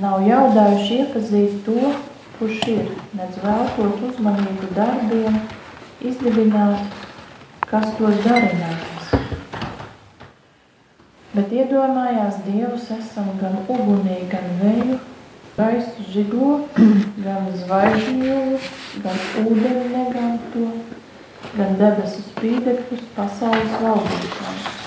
nav 0.00 0.24
jaudājuši 0.24 0.96
iepazīt 1.02 1.60
to, 1.66 1.92
kurš 2.38 2.64
ir, 2.72 2.88
nedz 3.20 3.36
veltot 3.44 4.00
uzmanību 4.08 4.72
darbiem, 4.80 5.36
izdibināt, 6.08 6.96
kas 7.68 7.92
tos 8.00 8.16
darinājās. 8.24 9.12
Bet 11.36 11.52
iedomājās 11.52 12.40
Dievus 12.48 12.88
esam 12.96 13.28
gan 13.44 13.60
ugunī, 13.68 14.22
gan 14.32 14.48
vēju, 14.64 15.02
gaisu 15.60 16.06
žigo, 16.08 16.50
gan 17.24 17.48
zvaigžņu, 17.60 18.36
gan 19.04 19.18
ūdeni 19.44 19.88
neganto, 19.92 20.68
gan 21.52 21.76
debesu 21.80 22.24
spīdekļus 22.30 23.02
pasaules 23.16 23.74
valdīšanai. 23.82 24.78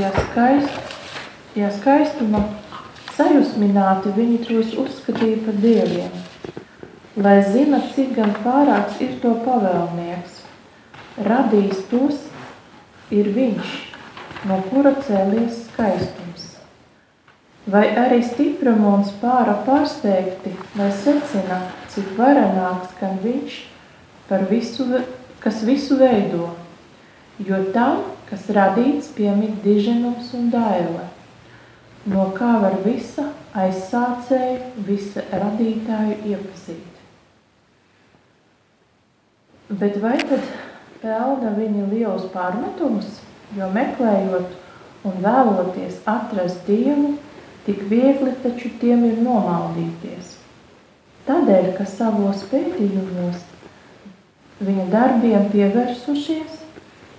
Ja, 0.00 0.08
skaist, 0.16 0.92
ja 1.54 1.68
skaistuma 1.70 2.40
sajūsmināti 3.12 4.14
viņi 4.16 4.38
tos 4.46 4.72
uzskatīja 4.80 5.42
par 5.44 5.58
dieviem, 5.62 6.14
lai 7.20 7.36
zina, 7.44 7.82
cik 7.92 8.14
gan 8.16 8.32
pārāks 8.42 9.02
ir 9.04 9.18
to 9.22 9.36
pavēlnieks. 9.44 10.40
Radījis 11.28 11.84
tos 11.90 12.22
ir 13.12 13.28
viņš, 13.36 13.91
no 14.48 14.58
kura 14.70 14.94
cēlies 15.04 15.66
skaistums. 15.68 16.48
Vai 17.72 17.84
arī 17.94 18.18
stiprumu 18.26 18.96
un 18.96 19.04
spāra 19.06 19.54
pārsteigti, 19.66 20.56
lai 20.78 20.90
secina, 20.98 21.60
cik 21.92 22.16
varenāks 22.18 22.96
gan 22.98 23.20
viņš, 23.22 23.58
par 24.26 24.48
visu, 24.50 24.88
kas 25.42 25.62
visu 25.66 25.98
veido, 26.00 26.50
jo 27.38 27.62
tam, 27.74 28.02
kas 28.30 28.48
radīts, 28.50 29.12
piemīt 29.14 29.62
diženums 29.62 30.32
un 30.34 30.50
daile, 30.50 31.06
no 32.10 32.30
kā 32.34 32.56
var 32.64 32.80
visa 32.82 33.28
aizsācēju, 33.54 34.72
visa 34.88 35.22
radītāju 35.30 36.18
iepazīt. 36.32 36.88
Bet 39.70 40.00
vai 40.02 40.16
tad 40.18 40.48
pelna 41.02 41.52
viņa 41.54 41.86
lielus 41.92 42.26
pārmetumus, 42.34 43.20
jo 43.56 43.68
meklējot 43.72 44.58
un 45.08 45.18
vēloties 45.22 46.00
atrast 46.08 46.66
Dievu, 46.68 47.16
tik 47.66 47.84
viegli 47.90 48.34
taču 48.42 48.70
tiem 48.80 49.04
ir 49.08 49.18
nomaldīties. 49.22 50.36
Tādēļ, 51.26 51.72
ka 51.76 51.86
savos 51.86 52.42
pētījumos 52.50 53.42
viņa 54.62 54.86
darbiem 54.90 55.48
pievērsušies, 55.52 56.62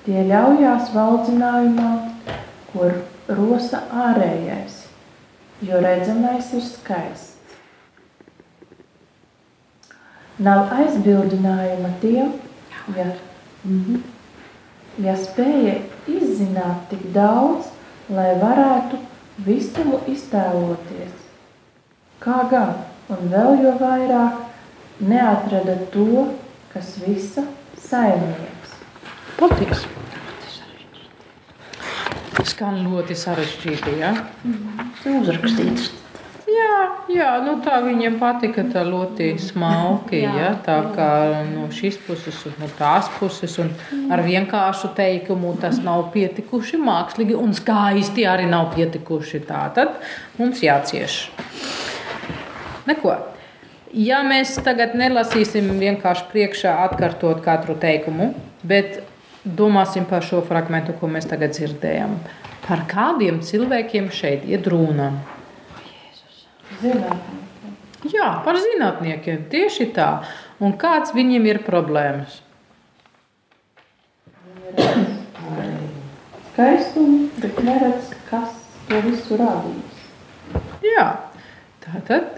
tie 0.05 0.23
ļaujās 0.27 0.91
valdzinājumā, 0.95 1.91
kur 2.71 2.97
rosa 3.27 3.83
ārējais, 4.07 4.81
jo 5.63 5.79
redzamais 5.83 6.51
ir 6.55 6.65
skaists. 6.65 7.29
Nav 10.43 10.71
aizbildinājuma 10.73 11.91
tiem, 12.01 12.33
ja, 12.97 13.11
ja 15.01 15.15
spēja 15.17 15.79
izzināt 16.09 16.89
tik 16.91 17.07
daudz, 17.15 17.71
lai 18.13 18.33
varētu 18.41 18.99
visumu 19.45 20.01
iztēloties. 20.11 21.15
Kā 22.23 22.43
gan, 22.51 22.75
un 23.11 23.31
vēl 23.31 23.63
jo 23.63 23.73
vairāk, 23.81 24.43
neatrada 25.03 25.79
to, 25.93 26.27
kas 26.73 26.95
visa 27.01 27.47
saimnieks. 27.81 28.77
Paldies! 29.39 29.87
Skan 32.43 32.81
ļoti 32.83 33.15
sarežģīti. 33.17 33.97
Ja? 34.01 34.11
Uzrakstīts. 35.07 36.02
Jā, 36.43 36.79
jā 37.07 37.29
nu 37.45 37.55
tā 37.63 37.77
viņiem 37.85 38.17
patika. 38.19 38.65
Tā 38.67 38.83
ļoti 38.87 39.29
smalki. 39.39 40.23
ja? 40.25 40.51
Tā 40.65 40.77
kā 40.95 41.09
no 41.47 41.69
šīs 41.71 41.99
puses 42.03 42.41
un 42.49 42.57
no 42.59 42.69
tās 42.77 43.09
puses. 43.19 43.55
Ar 44.11 44.23
vienkāršu 44.25 44.91
teikumu 44.97 45.55
tas 45.61 45.79
nav 45.83 46.09
pietikuši 46.15 46.79
mākslīgi 46.83 47.37
un 47.39 47.55
skaisti 47.55 48.27
arī 48.27 48.49
nav 48.51 48.73
pietikuši. 48.75 49.43
Tā 49.47 49.63
tad 49.75 49.95
mums 50.39 50.63
jācieš. 50.63 51.21
Neko. 52.89 53.15
Ja 53.93 54.23
mēs 54.25 54.55
tagad 54.65 54.95
nelasīsim 54.97 55.67
vienkārši 55.77 56.25
priekšā 56.31 56.71
atkārtot 56.87 57.43
katru 57.45 57.75
teikumu, 57.77 58.31
bet 58.65 59.03
domāsim 59.45 60.07
par 60.09 60.25
šo 60.25 60.41
fragment, 60.47 60.89
ko 60.97 61.11
mēs 61.13 61.29
tagad 61.29 61.53
dzirdējam. 61.53 62.17
Par 62.65 62.87
kādiem 62.89 63.37
cilvēkiem 63.45 64.09
šeit 64.09 64.49
ir 64.49 64.65
runa? 64.65 65.11
Zinātnē. 66.83 67.39
Jā, 68.11 68.29
par 68.43 68.57
zinātniekiem 68.59 69.45
tieši 69.51 69.87
tā. 69.95 70.09
Un 70.63 70.75
kāds 70.79 71.13
viņiem 71.15 71.45
ir 71.47 71.61
problēmas? 71.63 72.41
Skaistumu, 76.51 77.29
bet 77.39 77.63
neredz, 77.63 78.11
kas 78.27 78.59
to 78.89 78.99
visu 79.07 79.39
radījis. 79.39 80.03
Jā, 80.83 81.07
tā 81.85 82.03
tad 82.09 82.35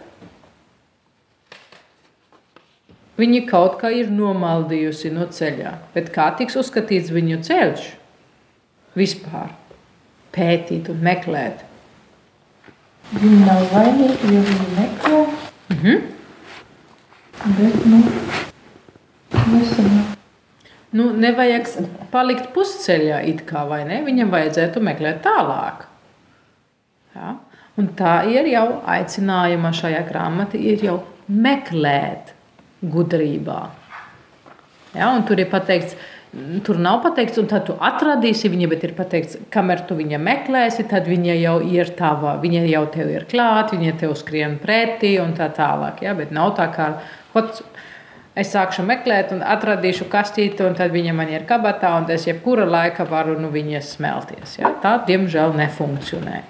viņi 3.17 3.45
kaut 3.49 3.79
kā 3.81 3.89
ir 3.97 4.13
nomaldījusi 4.13 5.09
no 5.15 5.25
ceļa. 5.33 5.77
Bet 5.97 6.13
kā 6.13 6.29
tiks 6.37 6.59
uzskatīts 6.61 7.13
viņu 7.15 7.41
ceļš? 7.47 7.93
Vispār 8.95 9.55
pētīt 10.35 10.91
un 10.93 11.01
meklēt. 11.03 11.64
Viņi 13.13 13.45
nav 13.45 13.61
vainīgi, 13.71 14.33
jo 14.33 14.41
viņi 14.49 14.67
meklē, 14.75 15.19
Mhm. 15.69 16.01
bet, 17.57 17.85
nu, 17.85 18.03
nesanāk. 19.31 20.11
Nu, 20.95 21.09
nevajag 21.11 21.67
palikt 22.11 22.53
pusceļā, 22.55 23.19
it 23.27 23.45
kā 23.45 23.65
vai 23.67 23.83
ne? 23.83 24.01
Viņam 24.05 24.29
vajadzētu 24.31 24.79
meklēt 24.81 25.21
tālāk. 25.25 25.85
Ja? 27.15 27.35
Un 27.77 27.89
tā 27.99 28.25
ir 28.31 28.47
jau 28.47 28.81
aicinājuma 28.87 29.73
šajā 29.75 30.05
grāmatā, 30.09 30.55
ir 30.55 30.77
jau 30.85 31.03
meklēt 31.29 32.31
gudrībā. 32.83 33.69
Ja? 34.95 35.09
Un 35.11 35.23
tur 35.27 35.39
ir 35.39 35.49
pateikts, 35.51 35.95
tur 36.65 36.79
nav 36.81 37.01
pateikts, 37.03 37.39
un 37.41 37.47
tad 37.51 37.65
tu 37.67 37.75
atradīsi 37.79 38.51
viņu, 38.51 38.69
bet 38.71 38.83
ir 38.87 38.95
pateikts, 38.97 39.37
kamēr 39.53 39.85
tu 39.87 39.97
viņu 39.97 40.19
meklēsi, 40.21 40.87
tad 40.91 41.07
viņa 41.09 41.37
jau 41.39 41.55
ir 41.67 41.93
tava, 41.97 42.35
viņa 42.41 42.65
jau 42.71 42.83
tev 42.93 43.13
ir 43.13 43.27
klāta, 43.29 43.77
viņa 43.77 43.95
tev 44.01 44.15
skrien 44.19 44.57
pretī 44.61 45.15
un 45.23 45.35
tā 45.37 45.47
tālāk. 45.55 46.03
Ja? 46.05 46.15
Bet 46.17 46.35
nav 46.35 46.55
tā 46.59 46.69
kā. 46.75 46.91
Hot, 47.35 47.63
Es 48.35 48.49
sākšu 48.51 48.83
meklēt, 48.83 49.29
un 49.31 49.39
atradīšu 49.47 50.09
kastīti, 50.11 50.59
un 50.67 50.73
tad 50.75 50.91
viņa 50.91 51.13
man 51.15 51.29
ir 51.31 51.45
kabatā, 51.47 51.93
un 51.95 52.09
es 52.11 52.25
jebkura 52.27 52.65
laika 52.67 53.05
varu 53.07 53.37
nu, 53.39 53.47
viņas 53.53 53.93
smelties. 53.95 54.57
Ja? 54.59 54.73
Tā, 54.83 54.97
diemžēl, 55.07 55.55
nefunkcionē. 55.55 56.41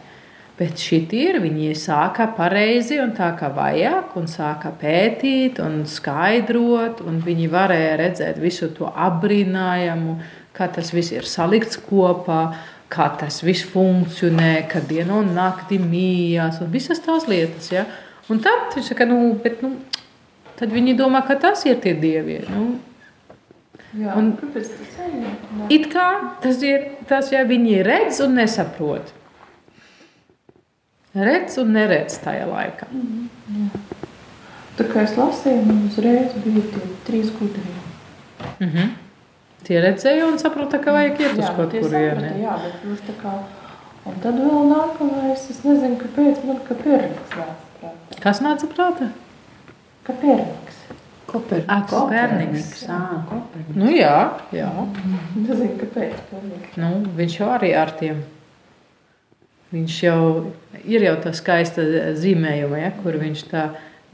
Bet 0.56 0.80
šī 0.80 1.02
ir, 1.12 1.41
viņi 1.44 1.74
sāka 1.76 2.30
pareizi 2.38 3.02
un 3.04 3.10
tā 3.18 3.34
kā 3.36 3.50
vajag, 3.52 4.13
un 4.15 4.30
sāka 4.32 4.70
pētīt 4.72 5.60
un 5.60 5.82
skaidrot, 5.84 7.02
un 7.04 7.18
viņi 7.26 7.50
varēja 7.52 7.98
redzēt 8.00 8.39
visu 8.39 8.70
to 8.78 8.88
apbrīnājumu, 8.88 10.15
kā 10.56 10.70
tas 10.72 10.94
viss 10.96 11.12
ir 11.12 11.28
salikts 11.28 11.76
kopā, 11.89 12.54
kā 12.88 13.10
tas 13.20 13.41
viss 13.44 13.68
funkcionē, 13.68 14.54
kad 14.72 14.88
diena 14.88 15.20
un 15.20 15.34
nakti 15.36 15.76
mījās, 15.82 16.62
un 16.63 16.72
visas 16.72 17.04
tās 17.04 17.28
lietas. 17.28 17.68
Ja? 17.76 17.84
Un 18.32 18.39
tad 18.39 18.72
viņš 18.78 18.94
saka, 18.94 19.10
nu, 19.12 19.34
bet, 19.44 19.60
nu, 19.60 19.76
tad 20.56 20.72
viņi 20.72 20.96
domā, 20.96 21.26
ka 21.28 21.36
tas 21.36 21.65
ir 21.68 21.84
tie 21.84 21.98
dievi. 22.00 22.46
Nu, 22.48 22.78
Jā, 23.96 24.12
Un- 24.20 24.34
tas 24.36 24.68
ir? 24.68 25.68
it 25.72 25.86
kā 25.88 26.08
tas 26.44 26.58
ir 26.68 26.82
tas, 27.08 27.30
ja 27.32 27.46
viņi 27.48 27.78
redz 27.86 28.20
un 28.26 28.34
nesaprot. 28.36 29.13
Redz 31.15 31.58
un 31.62 31.71
neredz 31.75 32.17
tajā 32.23 32.45
laikā. 32.49 32.88
Tā 34.75 34.86
kā 34.91 35.04
es 35.08 35.13
lasīju, 35.15 35.62
man 35.69 35.86
uzreiz 35.88 36.34
bija 36.43 36.63
tie 36.73 36.88
trīs 37.08 37.30
gudrie. 37.38 37.75
Mhm. 38.60 38.89
Tie 39.65 39.80
redzēja 39.82 40.28
un 40.30 40.36
saprata, 40.38 40.78
ka 40.84 40.91
vajag 40.93 41.21
iet 41.23 41.39
uz 41.39 41.45
Jā, 41.45 41.54
kaut 41.56 41.71
kurieni. 41.71 41.88
saprata, 41.89 42.36
Jā, 42.43 42.58
bet 42.65 42.84
jūs 42.86 42.99
tā 43.08 43.15
kā... 43.21 43.32
Un 44.06 44.19
tad 44.21 44.36
vēl 44.38 44.67
nākamais, 44.69 45.47
es 45.49 45.63
nezinu, 45.65 45.95
kāpēc, 45.97 46.43
man 46.45 46.60
ka 46.67 46.75
pierniks 46.78 47.32
nāca 47.34 47.56
prātā. 47.80 48.19
Kas 48.21 48.41
nāca 48.45 48.67
prātā? 48.69 49.08
Ka 50.06 50.13
pierniks. 50.21 50.84
Koperniks. 51.25 51.65
Ak, 51.73 51.88
Koperniks. 51.89 52.84
Ā, 52.86 52.99
Koperniks. 53.32 53.80
Nu 53.80 53.89
jā, 53.89 54.13
jā. 54.54 54.69
Nezinu, 55.39 55.71
kāpēc. 55.82 56.36
Nu, 56.78 56.91
viņš 57.17 57.39
jau 57.39 57.49
arī 57.56 57.73
ar 57.73 57.95
tiem. 57.97 58.21
Viņš 59.76 59.96
jau 60.06 60.20
ir 60.88 61.04
jau 61.04 61.16
tā 61.24 61.34
skaista 61.36 61.84
zīmējuma, 62.16 62.80
ja, 62.80 62.94
kur 63.02 63.18
viņš 63.20 63.44
tā 63.52 63.66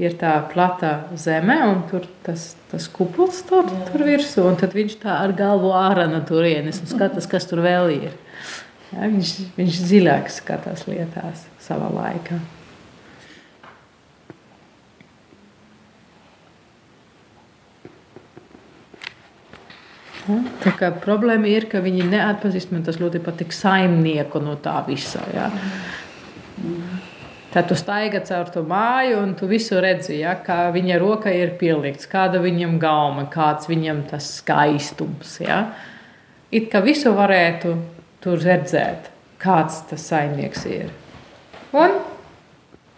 ir 0.01 0.15
tā 0.17 0.33
platā 0.49 0.93
zeme, 1.19 1.57
un 1.67 1.83
tur 1.89 2.07
tas, 2.25 2.55
tas 2.71 2.87
kupuls 2.89 3.43
tur, 3.45 3.67
tur 3.91 4.05
virsū, 4.07 4.47
un 4.49 4.57
tad 4.57 4.73
viņš 4.73 4.95
tā 5.03 5.19
ar 5.21 5.35
galvu 5.37 5.73
ārā 5.77 6.07
no 6.09 6.23
turienes 6.25 6.81
un 6.81 6.89
skatās, 6.89 7.29
kas 7.29 7.45
tur 7.49 7.61
vēl 7.65 7.91
ir. 7.99 8.15
Ja, 8.91 9.05
viņš, 9.05 9.35
viņš 9.59 9.83
dziļāk 9.85 10.33
skatās 10.33 10.87
lietās 10.89 11.45
savā 11.61 11.91
laikā. 11.93 12.39
Tā 20.61 20.73
kā 20.77 20.91
problēma 21.01 21.49
ir, 21.49 21.65
ka 21.71 21.81
viņi 21.81 22.05
neatpazīst, 22.11 22.71
man 22.73 22.83
tas 22.85 22.99
ļoti 23.01 23.21
patīk, 23.25 23.53
saimnieku 23.55 24.41
no 24.43 24.53
tā 24.61 24.77
visa. 24.85 25.23
Ja. 25.33 25.47
Tad 27.51 27.67
tu 27.67 27.75
staigā 27.75 28.21
caur 28.27 28.51
to 28.53 28.61
māju, 28.63 29.17
un 29.25 29.33
tu 29.35 29.49
visu 29.49 29.79
redzi, 29.83 30.19
ja, 30.21 30.37
kā 30.45 30.69
viņa 30.71 30.99
roka 31.01 31.33
ir 31.35 31.55
pielikts, 31.59 32.07
kāda 32.11 32.39
viņam 32.43 32.77
gauma, 32.79 33.25
kāds 33.33 33.67
viņam 33.71 34.05
tas 34.11 34.29
skaistums. 34.37 35.39
Ja. 35.43 35.65
It 36.53 36.69
kā 36.71 36.83
visu 36.85 37.11
varētu 37.17 37.75
tur 38.23 38.39
redzēt, 38.39 39.09
kāds 39.41 39.81
tas 39.89 40.05
saimnieks 40.13 40.65
ir. 40.69 40.93
Un 41.75 41.97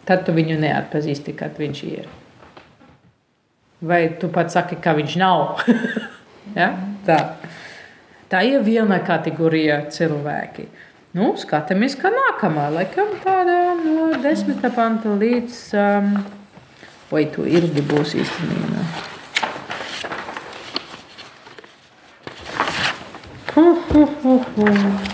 tad 0.06 0.26
tu 0.28 0.36
viņu 0.36 0.60
neatpazīsti, 0.60 1.34
kad 1.40 1.58
viņš 1.58 1.84
ir. 1.88 2.10
Vai 3.84 4.06
tu 4.20 4.30
pats 4.32 4.56
saki, 4.56 4.78
ka 4.84 4.94
viņš 4.98 5.16
nav? 5.20 5.64
ja? 6.60 6.74
Tā. 7.04 7.20
Tā 8.32 8.40
ir 8.48 8.64
viena 8.64 8.98
kategorija 9.04 9.82
cilvēki. 9.92 10.66
Nu, 11.14 11.34
skatāmies, 11.38 11.98
kā 12.00 12.10
nākamā. 12.14 12.70
Laikam 12.74 13.12
tāda 13.22 13.58
no 13.78 14.08
10. 14.24 14.64
panta 14.74 15.12
līdz. 15.20 15.58
Um, 15.78 16.16
vai 17.12 17.28
tu 17.30 17.46
ilgi 17.46 17.84
būs 17.86 18.16
īstenībā? 18.24 18.88
Huh, 23.54 23.84
huh, 23.92 24.16
huh, 24.24 24.50
huh. 24.58 25.12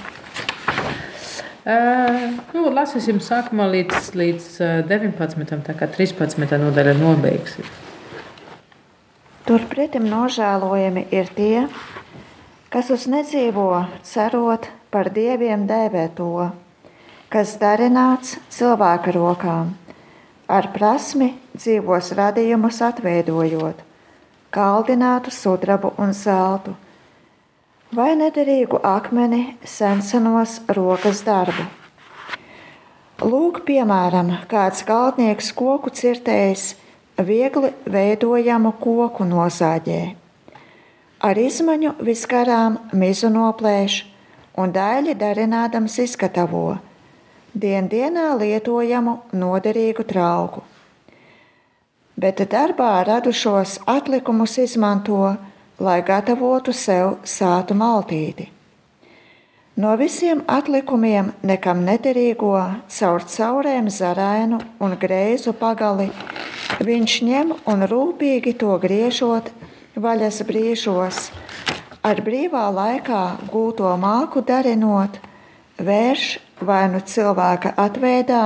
Uh, 1.70 2.40
nu, 2.56 2.70
lasīsim 2.72 3.20
sākumā 3.22 3.68
līdz, 3.74 4.14
līdz 4.16 4.50
uh, 4.64 4.80
19. 4.88 5.60
tā 5.68 5.76
kā 5.78 5.90
13. 5.92 6.48
nodaļa 6.64 6.96
nobeigsim. 7.02 7.68
Turpretim 9.50 10.04
nožēlojami 10.06 11.08
ir 11.10 11.30
tie, 11.34 11.62
kas 12.70 12.92
uz 12.94 13.08
nedzīvo 13.10 13.80
cerot 14.06 14.68
par 14.94 15.08
dieviem 15.10 15.64
dēvē 15.66 16.04
to, 16.14 16.52
kas 17.34 17.56
darināts 17.58 18.36
cilvēka 18.54 19.10
rokām, 19.16 19.72
ar 20.46 20.68
prasmi 20.76 21.32
dzīvos 21.56 22.12
radījumus 22.20 22.78
atveidojot, 22.92 23.80
kaldinātu 24.54 25.34
sudrabu 25.34 25.96
un 25.98 26.14
zeltu, 26.14 26.76
vai 27.90 28.12
nederīgu 28.20 28.84
akmeni 28.86 29.56
sensenos 29.66 30.60
rokas 30.78 31.24
darbu. 31.26 31.66
Lūk, 33.26 33.64
piemēram, 33.66 34.30
kāds 34.54 34.86
galdnieks 34.86 35.50
koku 35.58 35.90
cirtējs 35.90 36.76
viegli 37.26 37.72
veidojamu 37.86 38.74
koku 38.80 39.26
nozāģē. 39.28 40.02
Ar 41.20 41.38
izmaņu 41.38 41.98
visgarām 42.00 42.78
mizu 42.96 43.28
noplēš 43.34 43.96
un 44.60 44.72
daļi 44.76 45.16
darinādams 45.20 45.98
izgatavo, 46.06 46.78
dien 47.54 47.90
dienā 47.92 48.32
lietojamu 48.40 49.18
noderīgu 49.36 50.06
trauku. 50.08 50.64
Bet 52.20 52.40
darbā 52.52 52.92
radušos 53.08 53.80
atlikumus 53.88 54.58
izmanto, 54.60 55.36
lai 55.80 56.00
gatavotu 56.04 56.74
sev 56.76 57.20
sātu 57.24 57.76
maltīti. 57.76 58.50
No 59.80 59.94
visiem 59.96 60.42
atlikumiem 60.52 61.30
nekam 61.48 61.86
nederīgo 61.88 62.52
caur 62.92 63.24
caurēm 63.32 63.86
zarēnu 63.88 64.58
un 64.84 64.96
greizu 65.00 65.54
pagali. 65.56 66.10
Viņš 66.84 67.14
ņem 67.28 67.54
un 67.72 67.86
rūpīgi 67.88 68.58
to 68.60 68.74
griežot 68.84 69.48
vaļas 69.96 70.42
brīžos, 70.50 71.20
ar 72.04 72.20
brīvā 72.26 72.66
laikā 72.76 73.22
gūto 73.54 73.94
māku 74.02 74.44
darinot, 74.50 75.16
vērš 75.80 76.26
vai 76.60 76.82
nu 76.92 77.00
cilvēka 77.14 77.72
atveidā, 77.80 78.44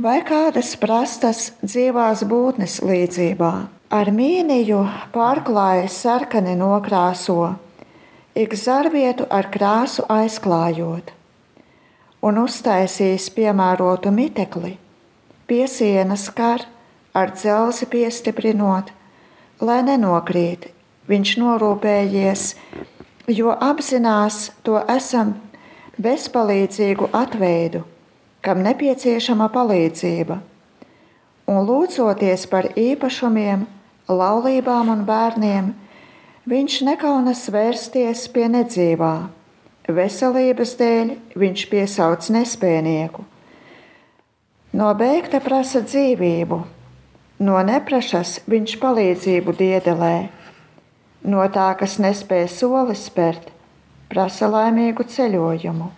vai 0.00 0.14
kādas 0.30 0.70
prastas 0.80 1.50
dzīvās 1.60 2.24
būtnes 2.32 2.78
līdzībā. 2.80 3.52
Ar 3.92 4.08
mīniju 4.16 4.80
pārklāja 5.12 5.92
sarkani 5.92 6.56
nokrāso, 6.56 7.52
ik 8.34 8.54
zarvietu 8.56 9.26
ar 9.28 9.48
krāsu 9.52 10.04
aizklājot, 10.08 11.12
un 12.24 12.38
uztaisīs 12.40 13.28
piemērotu 13.36 14.12
mitekli, 14.14 14.76
pie 15.46 15.66
sienas 15.68 16.28
kar, 16.32 16.64
ar 17.12 17.34
dzelzi 17.36 17.88
piestiprinot, 17.92 18.92
lai 19.60 19.82
nenokrīt. 19.84 20.70
Viņš 21.10 21.32
norūpējies, 21.42 22.42
jo 23.28 23.52
apzinās 23.52 24.52
to 24.64 24.78
esam 24.88 25.34
bezpalīdzīgu 26.00 27.10
atveidu, 27.12 27.82
kam 28.40 28.62
nepieciešama 28.64 29.50
palīdzība, 29.52 30.38
un 31.50 31.66
lūdzoties 31.68 32.46
par 32.48 32.70
īpašumiem, 32.78 33.66
laulībām 34.08 34.94
un 34.94 35.04
bērniem, 35.04 35.72
viņš 36.48 36.80
nekaunas 36.86 37.44
vērsties 37.54 38.26
pie 38.34 38.48
nedzīvā. 38.50 39.14
Veselības 39.92 40.74
dēļ 40.78 41.14
viņš 41.38 41.64
piesauc 41.70 42.28
nespējnieku. 42.34 43.24
No 44.72 44.88
beigta 44.96 45.42
prasa 45.44 45.82
dzīvību, 45.84 46.58
no 47.44 47.58
neprašas 47.66 48.40
viņš 48.48 48.76
palīdzību 48.80 49.54
diedelē, 49.58 50.14
no 51.28 51.42
tā, 51.52 51.66
kas 51.78 51.98
nespēja 52.00 52.48
soli 52.48 52.96
spērt, 52.96 53.50
prasa 54.08 54.48
laimīgu 54.48 55.04
ceļojumu, 55.12 55.90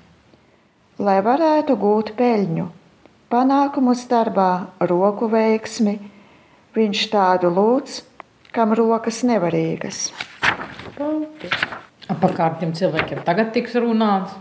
lai 0.98 1.18
varētu 1.22 1.76
gūt 1.78 2.16
peļņu, 2.18 2.66
panākumus 3.30 4.02
darbā, 4.10 4.66
roku 4.90 5.30
veiksmi, 5.30 6.00
viņš 6.74 7.06
tādu 7.14 7.52
lūdz, 7.54 8.02
kam 8.54 8.74
rokas 8.78 9.22
nevarīgas. 9.26 10.08
Apkārtiem 12.12 12.74
cilvēkiem 12.76 13.24
tagad 13.26 13.50
tiks 13.54 13.74
runāts. 13.80 14.34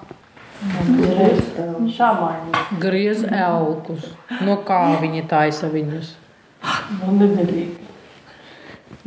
Griez 2.80 3.24
elkus. 3.26 4.06
No 4.46 4.60
kā 4.68 4.82
viņi 5.02 5.26
taisa 5.28 5.68
viņus? 5.72 6.14
Nu, 7.02 7.12
nederīgi. 7.18 7.90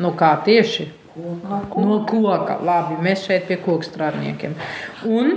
No 0.02 0.12
kā 0.18 0.34
tieši? 0.44 0.90
No 1.16 2.02
koka. 2.08 2.58
Labi, 2.60 2.98
mēs 3.00 3.24
šeit 3.24 3.46
pie 3.48 3.56
koku 3.62 3.86
strādniekiem. 3.86 4.56
Un 5.08 5.32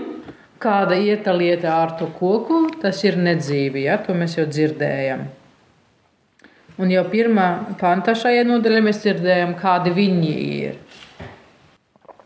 kāda 0.60 0.98
ieta 1.00 1.32
lieta 1.32 1.78
ar 1.78 1.96
to 2.00 2.10
koku, 2.20 2.66
tas 2.82 3.00
ir 3.08 3.16
nedzīvi. 3.20 3.86
Ja? 3.88 4.00
To 4.04 4.18
mēs 4.18 4.36
jau 4.40 4.48
dzirdējam. 4.50 5.30
Un 6.80 6.92
jau 6.94 7.04
pirmā 7.12 7.48
pantā 7.80 8.16
šajā 8.16 8.46
nodaļā 8.48 8.82
mēs 8.86 9.02
dzirdējam, 9.04 9.58
kādi 9.60 9.92
viņi 9.96 10.34
ir. 10.64 10.78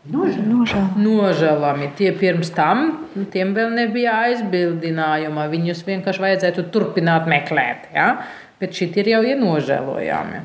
Nožēl. 0.04 0.88
Nožēlami. 1.00 1.88
Tie 1.96 2.10
pirms 2.14 2.50
tam, 2.54 2.84
tiem 3.32 3.54
vēl 3.56 3.72
nebija 3.72 4.18
aizbildinājuma. 4.26 5.46
Viņus 5.48 5.80
vienkārši 5.86 6.24
vajadzētu 6.26 6.66
turpināt 6.74 7.26
meklēt. 7.30 7.88
Ja? 7.96 8.10
Bet 8.60 8.76
šī 8.76 8.90
ir 9.00 9.14
jau 9.14 9.22
ir 9.24 9.40
nožēlojami. 9.40 10.44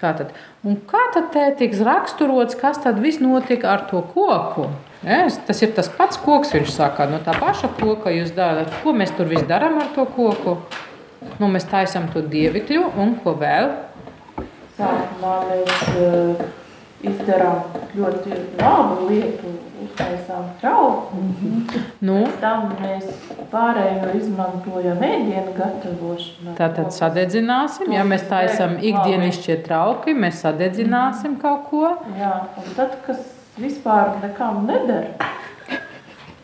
Tātad, 0.00 0.32
un 0.66 0.80
kā 0.88 1.02
tad 1.14 1.28
te 1.32 1.44
tiks 1.60 1.82
raksturots, 1.84 2.56
kas 2.58 2.80
tad 2.82 2.98
viss 3.00 3.22
notika 3.22 3.70
ar 3.76 3.84
to 3.90 4.02
koku? 4.10 4.66
Es, 5.04 5.36
tas 5.46 5.60
ir 5.62 5.70
tas 5.76 5.90
pats 5.92 6.18
koks, 6.20 6.50
viņš 6.56 6.72
saka, 6.72 7.06
no 7.08 7.20
tā 7.24 7.36
paša 7.38 7.70
koka 7.76 8.10
jūs 8.12 8.32
darāt. 8.34 8.72
Ko 8.82 8.96
mēs 8.96 9.14
tur 9.14 9.28
viss 9.30 9.46
darām 9.48 9.78
ar 9.80 9.92
to 9.94 10.08
koku? 10.16 10.56
Nu, 11.40 11.48
mēs 11.50 11.66
taisām 11.70 12.10
to 12.12 12.22
dievikļu 12.30 12.90
un 13.00 13.16
ko 13.24 13.34
vēl? 13.40 13.72
Sākumā 14.74 15.34
mēs 15.48 15.82
uh, 15.98 16.44
izdarām 17.04 17.76
ļoti 17.94 18.38
labu 18.58 19.08
lietu, 19.08 19.52
uztaisām 19.84 20.48
trauku. 20.60 21.22
Nu, 22.04 22.16
Pēc 22.24 22.40
tam 22.42 22.72
mēs 22.80 23.06
pārējo 23.52 24.14
izmantojam 24.18 25.02
ēdienu 25.04 25.54
gatavošanā. 25.58 26.56
Tātad 26.58 26.90
sadedzināsim, 26.96 27.92
ja 27.94 28.04
mēs 28.08 28.26
taisām 28.30 28.78
ikdienišķie 28.80 29.60
trauki, 29.66 30.16
mēs 30.16 30.42
sadedzināsim 30.44 31.38
kaut 31.42 31.68
ko. 31.70 31.94
Jā, 32.18 32.34
un 32.60 32.74
tad, 32.78 32.98
kas 33.06 33.22
vispār 33.60 34.16
nekam 34.22 34.64
nedara, 34.68 35.30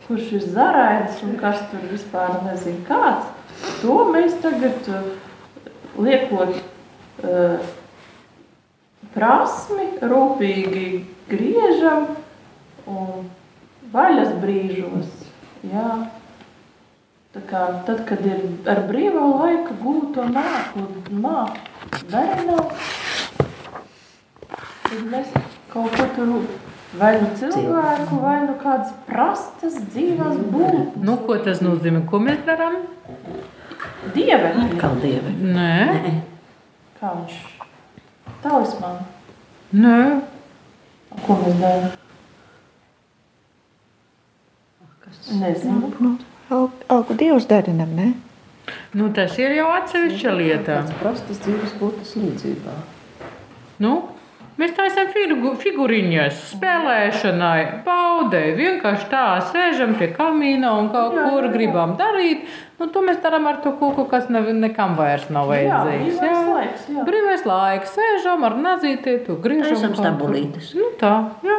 kurš 0.07 0.33
ir 0.39 0.49
zarainis 0.55 1.21
un 1.27 1.37
kas 1.41 1.63
tur 1.73 1.83
vispār 1.91 2.41
nezina 2.47 2.85
kāds, 2.89 3.29
to 3.81 3.97
mēs 4.13 4.37
tagad 4.45 4.89
uh, 4.93 5.11
liekot 6.01 6.57
uh, 6.61 7.69
prasmi, 9.15 9.87
rūpīgi 10.01 10.87
griežam 11.31 12.15
un 12.91 13.29
vaļas 13.93 14.33
brīžos. 14.43 15.11
Jā. 15.71 15.91
Tā 17.31 17.41
kā, 17.47 17.61
tad, 17.87 18.01
kad 18.09 18.25
ir 18.27 18.41
ar 18.71 18.81
brīvā 18.89 19.23
laika 19.23 19.77
gūto 19.79 20.25
māku, 20.35 20.83
māku 21.15 22.01
darīnām, 22.11 22.73
tad 24.49 25.05
mēs 25.13 25.31
kaut 25.71 25.95
ko 25.95 26.09
tur 26.17 26.33
vai 26.99 27.13
nu 27.21 27.29
cilvēku, 27.39 28.19
vai 28.23 28.39
nu 28.47 28.57
kādas 28.63 28.91
prastas 29.07 29.77
dzīvās 29.93 30.41
būtnes. 30.51 30.97
Nu, 31.05 31.17
ko 31.27 31.37
tas 31.45 31.61
nozīmē? 31.65 32.03
Ko 32.11 32.19
mēs 32.23 32.43
darām? 32.49 32.81
Dievekļi, 34.15 34.67
Kā 34.81 34.91
dievi. 35.03 35.33
Nē, 35.55 36.15
kā 37.01 37.13
viņš 37.15 37.39
talisman. 38.43 39.01
nē. 39.73 40.01
Ko 41.27 41.37
mēs 41.45 41.57
darām? 41.61 41.91
Nezinu. 45.41 45.93
Nu, 46.01 46.71
augu 46.89 47.15
dievs 47.15 47.47
darinam, 47.47 47.93
ne? 47.95 48.13
Nu, 48.95 49.09
tas 49.15 49.37
ir 49.39 49.53
jau 49.55 49.69
atsevišķa 49.75 50.33
lieta. 50.35 50.81
Tāds 50.81 50.97
prastas 50.99 51.39
dzīves 51.45 51.75
būtnes 51.79 52.15
līdzībā. 52.19 52.75
Nu, 53.83 53.93
mēs 54.61 54.75
taisām 54.77 55.09
figu- 55.15 55.55
figūriņas, 55.63 56.41
spēlēšanai, 56.55 57.61
baudē. 57.87 58.43
Vienkārši 58.59 59.09
tā 59.13 59.25
sēžam 59.51 59.95
pie 59.99 60.11
kamīna 60.17 60.75
un 60.81 60.91
kaut 60.93 61.17
Jā, 61.17 61.25
kur 61.31 61.43
jā, 61.43 61.49
jā. 61.49 61.53
gribam 61.57 61.97
darīt. 61.99 62.45
Nu, 62.81 62.87
to 62.89 63.03
mēs 63.05 63.19
darām 63.25 63.47
ar 63.51 63.59
to 63.65 63.73
kūku, 63.77 64.07
kas 64.09 64.29
ne, 64.33 64.41
nekam 64.57 64.95
vairs 64.97 65.27
nav 65.33 65.51
Jā, 65.53 65.81
vajadzīgs. 65.85 66.21
brīvais 66.21 66.47
laiks, 66.55 66.87
jā. 66.95 67.05
Brīvais 67.09 67.45
laiks, 67.49 67.97
sēžam 67.99 68.45
ar 68.49 68.57
nazīti, 68.57 69.19
tu 69.27 69.37
griežam. 69.37 69.91
Kur. 69.91 70.05
stabulītes. 70.05 70.71
Nu, 70.79 70.93
tā, 71.01 71.15
jā. 71.45 71.59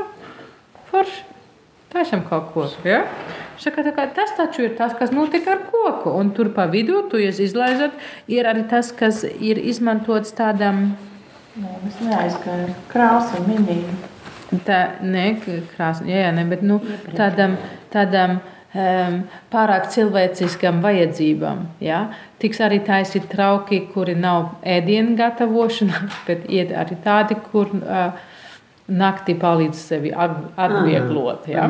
Forši. 0.91 1.21
Taisam 1.91 2.21
kaut 2.23 2.53
ko. 2.53 2.63
Ja? 2.87 3.01
Saka, 3.59 3.83
tā 3.83 3.91
kā, 3.93 4.05
tas 4.15 4.31
taču 4.37 4.63
ir 4.63 4.77
tas, 4.77 4.93
kas 4.97 5.11
notiek 5.11 5.45
ar 5.51 5.59
koku. 5.67 6.13
Un 6.15 6.29
tur 6.31 6.47
pa 6.55 6.63
vidu, 6.71 7.01
tu 7.11 7.19
jūs 7.19 7.41
izlaizat, 7.43 7.91
ir 8.31 8.47
arī 8.47 8.63
tas, 8.71 8.93
kas 8.95 9.25
ir 9.27 9.59
izmantots 9.59 10.31
tādam. 10.37 10.93
Nē, 11.59 11.75
mēs 11.83 11.99
neaizgājām. 11.99 12.71
Krāsa 12.91 13.41
minīja. 13.43 13.91
Tā, 14.67 14.79
ne, 15.03 15.25
krāsa, 15.41 16.05
jā, 16.07 16.25
jā, 16.25 16.31
ne, 16.35 16.45
bet 16.47 16.63
nu, 16.63 16.77
tādam, 17.15 17.57
tādam 17.91 18.37
um, 18.39 19.17
pārāk 19.51 19.89
cilvēciskam 19.91 20.79
vajadzībām. 20.83 21.65
Ja? 21.83 22.05
Tiks 22.39 22.59
arī 22.63 22.81
taisīt 22.87 23.27
trauki, 23.31 23.81
kuri 23.91 24.15
nav 24.19 24.57
ēdienu 24.63 25.17
gatavošana, 25.19 26.05
bet 26.27 26.47
ir 26.51 26.71
arī 26.79 26.99
tādi, 27.03 27.39
kur 27.51 27.71
uh, 27.79 28.15
naktī 28.91 29.35
palīdz 29.39 29.85
sevi 29.91 30.15
atvieglot. 30.15 31.51
Ja? 31.51 31.67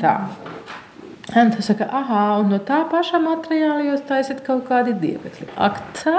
Tā. 0.00 0.16
Un 1.40 1.52
tas 1.54 1.68
saka, 1.70 1.86
ah, 1.94 2.40
un 2.40 2.48
no 2.50 2.58
tā 2.66 2.82
paša 2.90 3.20
materiāla 3.22 3.84
jūs 3.92 4.04
taisat 4.08 4.40
kaut 4.44 4.64
kādi 4.68 4.96
dievekļi. 4.98 5.52
Ak, 5.62 5.78
tā 6.00 6.16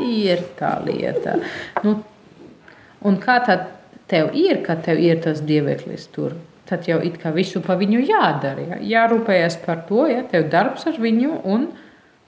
ir 0.00 0.42
tā 0.58 0.76
lieta. 0.84 1.38
Nu, 1.84 1.98
Un 3.02 3.18
kā 3.18 3.38
tad 3.42 3.66
tev 4.10 4.30
ir, 4.38 4.60
kad 4.66 4.82
tev 4.86 5.00
ir 5.02 5.20
tas 5.24 5.40
dieveklis 5.46 6.06
tur? 6.14 6.36
Tad 6.68 6.86
jau 6.86 7.00
it 7.02 7.18
kā 7.20 7.32
visu 7.34 7.60
pa 7.64 7.74
viņu 7.78 8.02
jādara. 8.06 8.62
Ja? 8.68 8.78
Jārūpējas 8.92 9.58
par 9.64 9.82
to, 9.88 10.06
ja 10.10 10.22
tev 10.30 10.46
darbs 10.52 10.86
ar 10.86 10.96
viņu 11.02 11.40
un 11.50 11.66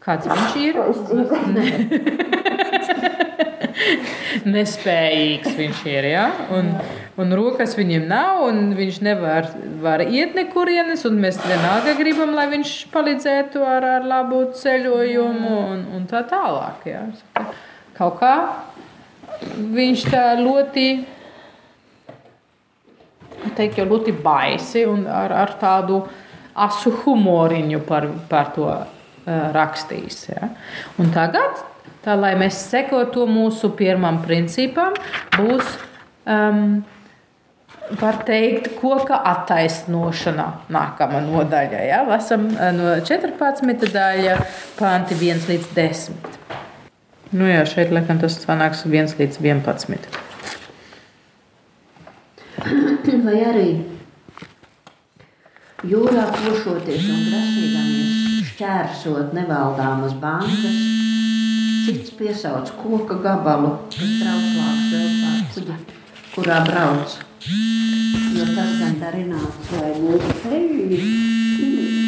kāds 0.05 0.27
viņš 0.29 0.57
ir. 0.65 0.75
Nespējīgs 4.55 5.55
viņš 5.61 5.87
ir. 5.95 6.11
Ja? 6.11 6.27
Un, 6.57 6.75
un 7.21 7.35
rokas 7.37 7.77
viņam 7.79 8.07
nav, 8.11 8.43
un 8.49 8.73
viņš 8.79 9.01
nevar 9.07 9.51
var 9.83 10.03
iet 10.05 10.35
nekurienes. 10.39 11.05
un 11.09 11.21
Mēs 11.23 11.39
vienalga 11.45 11.95
gribam, 11.99 12.35
lai 12.35 12.49
viņš 12.53 12.75
palīdzētu 12.95 13.63
ar, 13.67 13.89
ar 13.99 14.09
labu 14.09 14.45
ceļojumu 14.59 15.59
un, 15.75 15.85
un 15.99 16.09
tā 16.11 16.25
tālāk. 16.31 16.89
Saka, 17.21 17.47
Kaut 17.95 18.19
kā 18.19 18.35
viņš 19.75 20.05
tā 20.11 20.25
ļoti, 20.41 20.89
teiktu, 23.55 23.87
ļoti 23.87 24.15
baisi 24.25 24.85
un 24.89 25.07
ar, 25.11 25.35
ar 25.45 25.55
tādu 25.61 26.01
asu 26.55 26.91
humoriņu 27.05 27.81
par, 27.87 28.09
par 28.31 28.51
to 28.55 28.67
uh, 28.71 28.89
rakstījis. 29.55 30.19
Ja? 30.33 30.51
Un 31.03 31.11
tagad, 31.15 31.63
tā, 32.05 32.17
lai 32.19 32.35
mēs 32.39 32.59
sekotu 32.71 33.29
mūsu 33.31 33.73
pirmam 33.79 34.21
principam, 34.27 34.97
būs, 35.37 35.77
um, 36.27 36.83
var 38.01 38.21
teikt, 38.27 38.71
koka 38.81 39.19
attaisnošana 39.31 40.47
nākamā 40.73 41.21
nodaļa. 41.27 41.83
Ja? 41.89 42.03
Lasam 42.09 42.49
uh, 42.55 42.71
no 42.77 42.95
14. 43.05 43.89
daļa, 43.93 44.39
panti 44.79 45.19
1 45.19 45.49
līdz 45.51 45.73
10. 45.77 46.31
Nu 47.35 47.49
jā, 47.49 47.65
šeit 47.69 47.93
laikam 47.95 48.21
tas 48.23 48.39
sanāks 48.41 48.85
1 48.87 49.17
līdz 49.19 49.41
11. 49.43 50.21
Vai 53.25 53.41
arī 53.51 53.69
jūrā 55.85 56.29
pošoties 56.33 57.09
un 57.11 57.25
grasīdamies 57.29 58.15
šķērsot 58.55 59.35
nevaldāmas 59.37 60.15
bankas, 60.23 60.79
cits 61.85 62.15
piesauc 62.17 62.71
koka 62.79 63.19
gabalu, 63.25 63.75
kas 63.91 64.17
trauslāks 64.23 64.89
vēl 64.95 65.13
pār 65.21 65.45
kuģi, 65.53 66.01
kurā 66.37 66.63
brauc. 66.71 67.19
Jo 67.45 68.45
tas 68.57 68.71
gan 68.81 68.95
darināts, 69.03 69.73
lai 69.77 69.91
būtu 70.01 70.31
peļņi, 70.41 71.01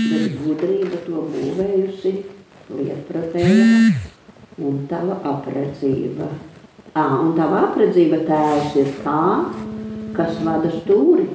bet 0.09 0.37
gudrība 0.41 1.01
to 1.05 1.25
būvējusi 1.35 2.13
lietpratējā 2.73 3.67
un 4.65 4.79
tava 4.89 5.19
apredzība. 5.35 6.31
Ā, 6.97 7.05
un 7.21 7.35
tava 7.37 7.67
apredzība 7.67 8.23
tēvs 8.25 8.79
ir 8.81 8.89
tā, 9.05 9.27
kas 10.17 10.41
vada 10.47 10.73
stūri. 10.79 11.29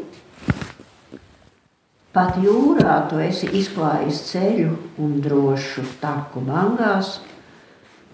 Pat 2.11 2.41
jūrā 2.41 2.97
tu 3.11 3.21
esi 3.21 3.51
izklājis 3.61 4.25
ceļu 4.31 4.73
un 4.97 5.13
drošu 5.21 5.85
taku 6.01 6.41
bangās, 6.49 7.19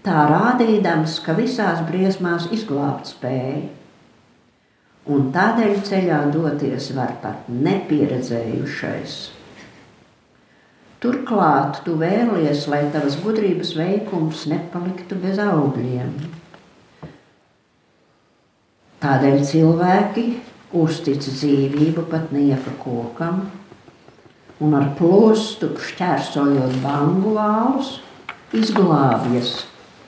tā 0.03 0.27
rādīdams, 0.35 1.21
ka 1.23 1.39
visās 1.39 1.79
briesmās 1.87 2.51
izglābt 2.51 3.07
spēja. 3.15 3.69
Un 5.07 5.29
tādēļ 5.31 5.77
ceļā 5.87 6.19
doties 6.33 6.89
var 6.97 7.13
pat 7.23 7.45
nepieredzējušais. 7.47 9.13
Turklāt 10.99 11.79
tu 11.85 11.93
vēlies, 12.01 12.65
lai 12.67 12.81
tavas 12.91 13.15
gudrības 13.21 13.71
veikums 13.77 14.47
nepaliktu 14.51 15.15
bez 15.21 15.39
augļiem. 15.39 16.11
Tādēļ 18.97 19.37
cilvēki 19.45 20.25
uztic 20.81 21.21
dzīvību 21.21 22.07
pat 22.11 22.33
nieka 22.35 22.73
kokam, 22.81 23.45
un 24.59 24.75
ar 24.75 24.89
plostu 24.97 25.69
šķērsojot 25.87 26.81
bangu 26.83 27.37
vālus, 27.37 27.99
izglābjas. 28.57 29.55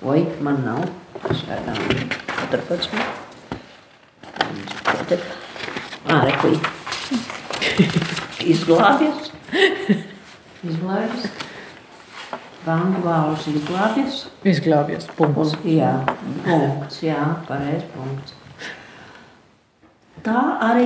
Oi, 0.04 0.26
man 0.44 0.64
nav 0.66 0.84
svētām 1.30 1.80
14. 2.50 3.19
Tad 5.10 5.24
ārekuī. 6.14 6.58
Izglābjas. 8.46 9.32
Izglābjas. 10.62 11.24
Bangu 12.62 13.02
vālus 13.02 13.48
izglābjas. 13.50 14.20
Izglābjas. 14.46 15.08
Punkts. 15.18 15.56
Un, 15.58 15.72
jā, 15.74 15.94
punkts, 16.46 17.00
jā, 17.08 17.24
pareiz 17.48 17.88
punkts. 17.96 18.36
Tā 20.22 20.44
arī, 20.68 20.86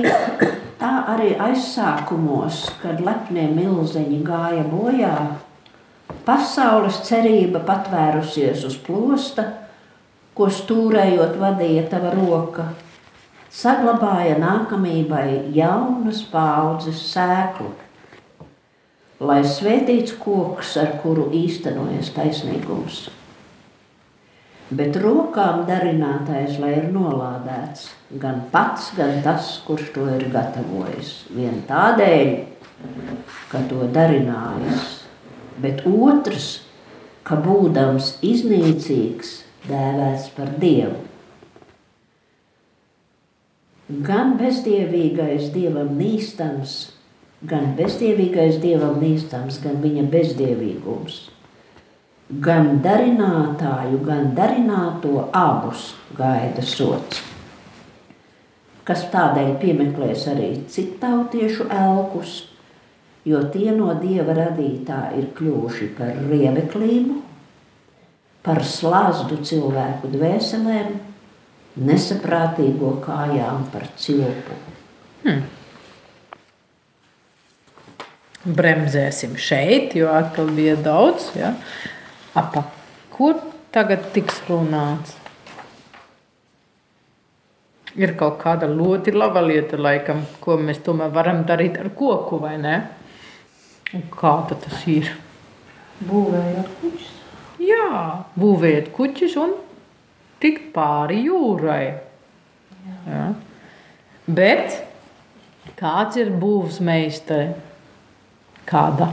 tā 0.80 0.92
arī 1.12 1.34
aizsākumos, 1.44 2.62
kad 2.80 3.02
lepnie 3.04 3.44
milzeņi 3.52 4.22
gāja 4.24 4.64
bojā, 4.70 5.18
pasaules 6.24 7.02
cerība 7.04 7.60
patvērusies 7.68 8.64
uz 8.70 8.80
plosta, 8.86 9.50
ko 10.32 10.48
stūrējot 10.48 11.36
vadīja 11.44 11.84
tava 11.92 12.14
roka. 12.16 12.70
Saglabāja 13.54 14.36
nākamībai 14.42 15.54
jaunas 15.54 16.22
paudzes 16.30 17.02
sēklu, 17.12 17.70
lai 19.24 19.42
svētīts 19.46 20.16
koks, 20.20 20.74
ar 20.80 20.96
kuru 21.02 21.28
īstenojas 21.38 22.10
taisnīgums. 22.16 23.04
Bet 24.74 24.96
rokām 24.98 25.66
darinātais, 25.68 26.56
lai 26.58 26.72
ir 26.80 26.88
nolādēts 26.90 27.90
gan 28.18 28.46
pats, 28.50 28.90
gan 28.96 29.20
tas, 29.22 29.58
kurš 29.66 29.92
to 29.94 30.08
ir 30.16 30.26
gatavojis. 30.32 31.12
Vien 31.36 31.60
tādēļ, 31.68 32.32
ka 33.52 33.60
to 33.70 33.86
darinājis, 33.94 34.88
bet 35.62 35.84
otrs, 35.86 36.48
ka 37.28 37.38
būdams 37.44 38.16
iznīcīgs, 38.24 39.36
dēvēts 39.68 40.32
par 40.34 40.56
dievu. 40.60 41.13
Gan 43.84 44.38
bezdievīgais 44.40 45.50
dievam 45.52 45.90
nīstams, 45.98 46.94
gan 47.44 47.74
bezdievīgais 47.76 48.56
dievam 48.62 48.96
nīstams, 48.96 49.58
gan 49.60 49.82
viņa 49.82 50.06
bezdievīgums. 50.08 51.18
Gan 52.40 52.80
darinātāju, 52.80 54.00
gan 54.06 54.32
darināto 54.32 55.26
abus 55.36 55.90
gaida 56.16 56.64
sots. 56.64 57.20
Kas 58.88 59.04
tādēļ 59.12 59.52
piemeklēs 59.60 60.24
arī 60.32 60.48
citautiešu 60.64 61.68
elkus, 61.68 62.40
jo 63.28 63.44
tie 63.52 63.68
no 63.76 63.92
dieva 64.00 64.32
radītā 64.40 65.10
ir 65.20 65.28
kļuvuši 65.36 65.92
par 65.98 66.16
riebeklību, 66.32 67.20
par 68.44 68.64
slazdu 68.64 69.44
cilvēku 69.44 70.08
dvēselēm, 70.16 70.96
nesaprātīgo 71.80 72.94
kājām 73.04 73.66
par 73.72 73.88
cilpu. 73.98 74.56
Hmm. 75.24 75.42
Bremzēsim 78.44 79.38
šeit, 79.40 79.94
jo 79.96 80.10
atkal 80.12 80.50
bija 80.54 80.76
daudz. 80.76 81.30
Ja? 81.38 81.54
Apa, 82.36 82.66
kur 83.14 83.38
tagad 83.74 84.10
tiks 84.14 84.42
runāts? 84.48 85.16
Ir 87.94 88.16
kaut 88.18 88.40
kāda 88.42 88.66
ļoti 88.66 89.14
laba 89.14 89.40
lieta, 89.44 89.78
laikam, 89.78 90.24
ko 90.42 90.58
mēs 90.58 90.82
tomēr 90.84 91.12
varam 91.14 91.44
darīt 91.46 91.78
ar 91.78 91.92
koku, 91.94 92.40
vai 92.42 92.56
ne? 92.58 92.78
Un 93.94 94.02
kā 94.10 94.34
tad 94.50 94.64
tas 94.66 94.80
ir? 94.90 95.12
Būvējot 96.04 96.72
kuģus. 96.80 97.12
Jā, 97.62 98.00
būvēt 98.36 98.90
kuģus 98.96 99.36
un 99.40 99.54
tikt 100.42 100.72
pāri 100.74 101.22
jūrai. 101.26 101.84
Jā. 103.08 103.26
Bet 104.26 104.80
kāds 105.78 106.18
ir 106.20 106.32
būvs 106.40 106.80
meistars? 106.84 107.60
Kāda? 108.64 109.10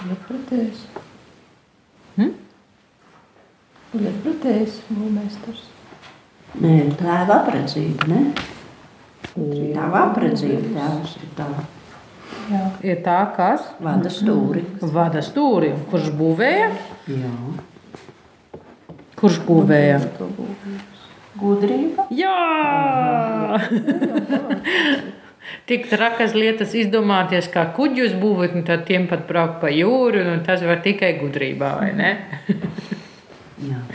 Lietpratējs. 0.00 0.84
Hm? 2.16 2.30
Lietpratējs 3.96 4.80
būvmeistars. 4.88 5.66
Nē, 6.60 6.76
tā 6.98 7.20
ir 7.24 7.32
apredzība, 7.34 8.08
ne? 8.10 8.22
Tā 9.30 9.48
ir 9.54 9.76
apredzība, 9.78 10.72
tēvs 10.74 11.16
ir 11.20 11.34
tā. 11.38 11.48
Jā. 12.50 12.59
Ir 12.80 13.02
tā, 13.04 13.18
kas 13.36 13.66
Vada 13.82 14.08
stūri. 14.12 14.62
vada 14.80 15.20
stūri. 15.20 15.74
Kurš 15.90 16.08
būvēja? 16.16 16.70
Jā. 17.12 17.32
Kurš 19.20 19.42
būvēja? 19.44 19.98
Gudrība. 21.40 22.06
Jā! 22.12 23.60
Tik 25.68 25.86
trakas 25.90 26.34
lietas 26.34 26.72
izdomāties, 26.78 27.48
kā 27.52 27.66
kuģus 27.76 28.12
būvēt, 28.20 28.54
un 28.56 28.64
tad 28.66 28.84
tiem 28.88 29.06
pat 29.10 29.26
braukt 29.28 29.60
pa 29.62 29.68
jūru, 29.72 30.20
un 30.34 30.42
tas 30.46 30.62
var 30.66 30.78
tikai 30.84 31.12
gudrībā, 31.20 31.70
vai 31.80 31.92
ne? 31.96 32.12
Jā. 33.60 33.80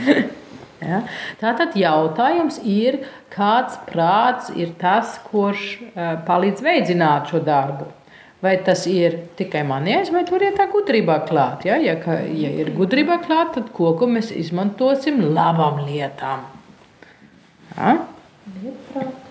Ja? 0.85 0.99
Tātad 1.39 1.73
jautājums 1.79 2.59
ir, 2.61 2.99
kāds 3.33 3.77
prāts 3.87 4.51
ir 4.53 4.69
tas, 4.77 5.15
kurš 5.31 5.79
uh, 5.87 6.19
palīdz 6.27 6.61
veicināt 6.61 7.31
šo 7.31 7.39
darbu? 7.41 7.87
Vai 8.45 8.57
tas 8.61 8.83
ir 8.85 9.15
tikai 9.39 9.63
manies, 9.65 10.11
vai 10.13 10.21
tur 10.27 10.43
ir 10.45 10.53
tā 10.53 10.67
gudrībā 10.69 11.15
klāt? 11.25 11.63
Ja, 11.65 11.79
ja, 11.81 11.95
ka, 11.97 12.19
ja 12.29 12.51
ir 12.61 12.69
gudrībā 12.77 13.17
klāt, 13.23 13.55
tad 13.55 13.71
koku 13.73 14.05
mēs 14.11 14.29
izmantosim 14.37 15.17
labām 15.33 15.79
lietām. 15.87 16.43
Ja? 17.73 17.95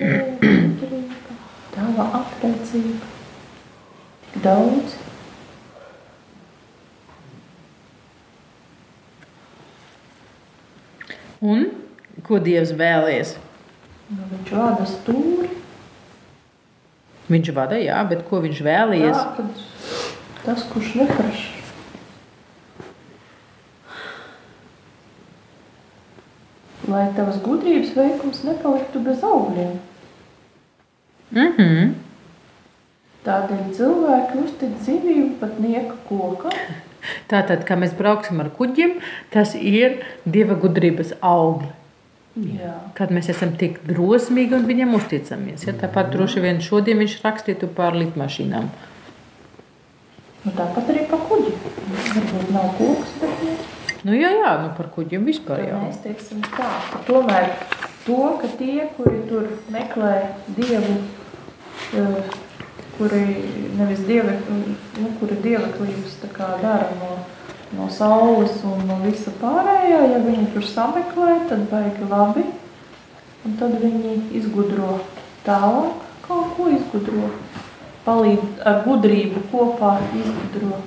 Gudrība, 0.02 1.36
tava 1.76 2.08
apredzība. 2.18 3.12
Tik 4.32 4.42
daudz. 4.48 4.98
Un 11.44 11.68
ko 12.26 12.42
Dievs 12.42 12.74
vēlēs? 12.74 13.36
Nu, 14.10 14.24
viņš 14.32 14.56
vada 14.58 14.88
stūri. 14.88 15.63
Viņš 17.28 17.50
vada, 17.56 17.78
jā, 17.80 17.96
bet 18.08 18.26
ko 18.28 18.42
viņš 18.44 18.60
vēlējies? 18.66 19.16
Jā, 19.16 19.44
tas, 20.44 20.64
kurš 20.72 20.94
nepraša. 21.00 21.52
Lai 26.84 27.06
tavas 27.16 27.38
gudrības 27.40 27.94
veikums 27.96 28.42
nepaliktu 28.44 29.00
bez 29.06 29.22
augļiem. 29.24 29.78
Mm 31.32 31.52
-hmm. 31.56 31.94
Tādēļ 33.24 33.62
cilvēki 33.76 34.42
uztic 34.44 34.74
dzīvību 34.82 35.30
pat 35.40 35.56
nieka 35.60 35.96
kokam. 36.08 36.52
Tātad, 37.28 37.64
kad 37.64 37.80
mēs 37.80 37.96
brauksim 37.96 38.40
ar 38.40 38.50
kuģiem, 38.58 38.98
tas 39.32 39.54
ir 39.54 40.04
dieva 40.24 40.54
gudrības 40.60 41.14
augļi. 41.20 41.72
Jā. 42.34 42.72
Kad 42.98 43.12
mēs 43.14 43.28
esam 43.30 43.52
tik 43.58 43.76
drosmīgi 43.86 44.56
un 44.56 44.64
viņam 44.66 44.96
uzticamies. 44.98 45.68
Ja? 45.68 45.74
Tāpat 45.78 46.10
droši 46.10 46.42
vien 46.42 46.58
šodien 46.64 46.98
viņš 46.98 47.20
rakstītu 47.22 47.68
par 47.76 47.94
lidmašīnām. 47.94 48.66
Nu, 50.44 50.52
tāpat 50.52 50.90
arī 50.90 51.04
pa 51.08 51.20
kuģi. 51.28 51.52
Varbūt 51.94 52.50
nav 52.52 52.72
koks, 52.80 53.14
bet 53.20 54.02
nu, 54.04 54.16
jā, 54.18 54.32
jā, 54.34 54.50
nu 54.64 54.72
par 54.76 54.90
kuģiem 54.92 55.24
vispār 55.30 55.62
jau. 55.64 55.78
mēs 55.86 56.02
teiksim 56.02 56.42
tā. 56.44 56.66
ka 56.90 57.00
Tomēr 57.06 57.54
to, 58.04 58.18
ka 58.42 58.50
tie, 58.58 58.88
kuri 58.98 59.22
tur 59.30 59.46
meklē 59.72 60.12
dievu, 60.58 60.98
eh, 61.96 62.34
kuri 62.98 63.22
nevis 63.78 64.02
dievi, 64.10 64.34
nu, 64.50 65.14
kuri 65.22 65.38
dieveklības 65.46 66.18
tā 66.26 66.34
kā 66.34 66.50
dara 66.60 66.90
no, 66.98 67.14
no 67.76 67.88
saules 67.90 68.56
un 68.64 68.86
no 68.88 68.96
visa 69.04 69.30
pārējā, 69.40 70.00
ja 70.12 70.18
viņi 70.24 70.46
tur 70.54 70.62
sameklē, 70.68 71.34
tad 71.48 71.66
baigi 71.70 72.08
labi. 72.10 72.44
Un 73.44 73.56
tad 73.60 73.74
viņi 73.82 74.14
izgudro 74.40 75.00
tālāk, 75.44 76.00
kaut 76.26 76.54
ko 76.56 76.70
izgudro. 76.72 77.30
Palīdz 78.06 78.60
ar 78.68 78.82
gudrību 78.86 79.42
kopā 79.52 79.98
izgudro. 80.16 80.80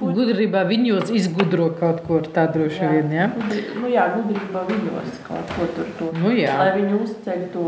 Gudrībā 0.00 0.62
viņos 0.70 1.10
izgudro 1.12 1.66
kaut 1.76 1.98
ko 2.06 2.20
tādu 2.32 2.62
droši 2.62 2.80
Jā. 2.80 2.90
vien. 2.94 3.10
Ja? 3.12 3.26
Gudri- 3.34 3.64
Nu 3.80 3.88
jā, 3.92 4.06
gudrība 4.14 4.62
viņos 4.70 5.18
kaut 5.26 5.50
ko 5.56 5.66
tur 5.76 5.90
to. 5.98 6.08
Nu, 6.18 6.30
jā. 6.32 6.54
Lai 6.56 6.70
viņi 6.80 6.96
uzceļ 7.04 7.42
to. 7.52 7.64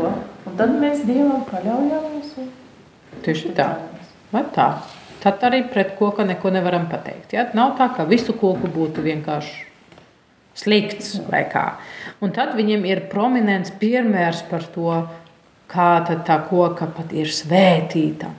Un 0.47 0.55
tad 0.57 0.69
mēs 0.81 1.03
Dievam 1.05 1.43
paļaujamies 1.51 2.31
un 2.41 2.49
Tieši 3.21 3.53
tā. 3.53 3.67
Vai 4.31 4.43
tā? 4.55 4.71
Tad 5.19 5.41
arī 5.43 5.65
pret 5.67 5.95
koku 5.99 6.23
neko 6.23 6.51
nevaram 6.55 6.85
pateikt. 6.91 7.33
Ja? 7.35 7.47
Nav 7.53 7.75
tā, 7.79 7.89
ka 7.95 8.05
visu 8.07 8.35
koku 8.39 8.69
būtu 8.71 9.03
vienkārši 9.03 9.65
slikts 10.59 11.17
vai 11.27 11.43
kā. 11.51 11.65
Un 12.23 12.31
tad 12.35 12.55
viņiem 12.57 12.85
ir 12.87 13.07
prominents 13.11 13.73
piemērs 13.81 14.45
par 14.49 14.63
to, 14.73 15.01
kā 15.69 15.89
tad 16.07 16.23
tā 16.27 16.39
koka 16.49 16.87
pat 16.95 17.11
ir 17.15 17.31
svētīta. 17.31 18.31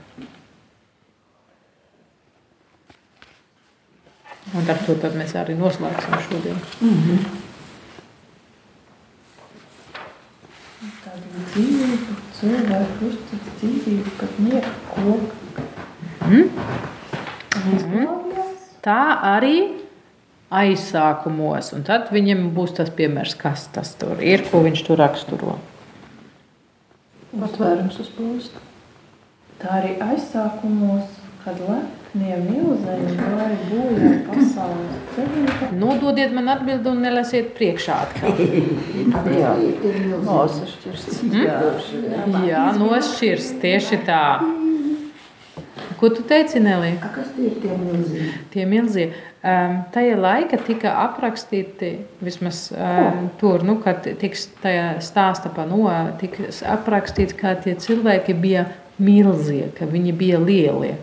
Un 4.50 4.66
ar 4.66 4.80
to 4.82 4.96
mēs 5.14 5.36
arī 5.38 5.54
noslēgsim 5.54 6.16
šodien. 6.26 6.56
Tāda 11.04 11.44
dzīvība, 11.52 12.16
cilvēku 12.40 13.10
uztic 13.12 13.52
dzīvību 13.60 14.16
pat 14.18 14.40
nieka 14.42 14.74
koku. 14.90 15.69
Mm. 16.30 18.06
Tā 18.84 19.00
arī 19.34 19.56
aizsākumos, 20.50 21.72
un 21.76 21.84
tad 21.86 22.10
viņam 22.14 22.48
būs 22.54 22.76
tas 22.78 22.90
piemērs, 22.94 23.36
kas 23.38 23.66
tas 23.74 23.92
tur 23.98 24.22
ir, 24.22 24.46
ko 24.50 24.62
viņš 24.66 24.84
tur 24.86 25.00
raksturo. 25.02 25.58
Patvērums 27.30 27.98
uz 28.02 28.10
plūstu. 28.16 28.62
Tā 29.60 29.76
arī 29.82 29.96
aizsākumos, 30.02 31.18
kad 31.44 31.60
lep 31.66 32.00
Nie 32.10 32.34
milzēji 32.42 33.12
gāja 33.14 33.56
bojā 33.68 34.08
pasaules 34.26 34.94
ceļā. 35.14 35.68
Nododiet 35.78 36.32
man 36.34 36.48
atbildi 36.56 36.90
un 36.90 37.04
nelasiet 37.04 37.52
priekšā 37.54 37.98
atkal. 38.02 38.40
Jā, 39.30 39.52
nosašķirst. 40.26 41.20
Jā, 41.30 42.64
nošķirs 42.80 43.52
tieši 43.62 44.00
tā. 44.08 44.24
Ko 46.00 46.08
tu 46.08 46.22
teici, 46.24 46.56
Nelī? 46.64 46.94
A, 47.04 47.10
kas 47.12 47.28
tie 47.36 47.50
ir 47.50 47.56
tie 47.60 47.74
milzīgi? 47.76 48.30
Tie 48.54 48.62
milzie. 48.64 49.02
Um, 49.44 49.74
tajā 49.92 50.14
laikā 50.16 50.56
tika 50.64 50.94
aprakstīti, 51.02 51.90
vismaz 52.24 52.70
um, 52.72 53.26
tur, 53.40 53.60
nu, 53.68 53.74
kad 53.84 54.08
tiks 54.20 54.46
tajā 54.62 54.94
stāsta 55.04 55.52
pa 55.52 55.66
no, 55.68 55.82
tika 56.20 56.48
aprakstīts, 56.72 57.36
ka 57.36 57.52
tie 57.60 57.74
cilvēki 57.76 58.32
bija 58.40 58.64
milzie, 58.96 59.68
ka 59.76 59.88
viņi 59.90 60.16
bija 60.16 60.40
lielie. 60.40 60.94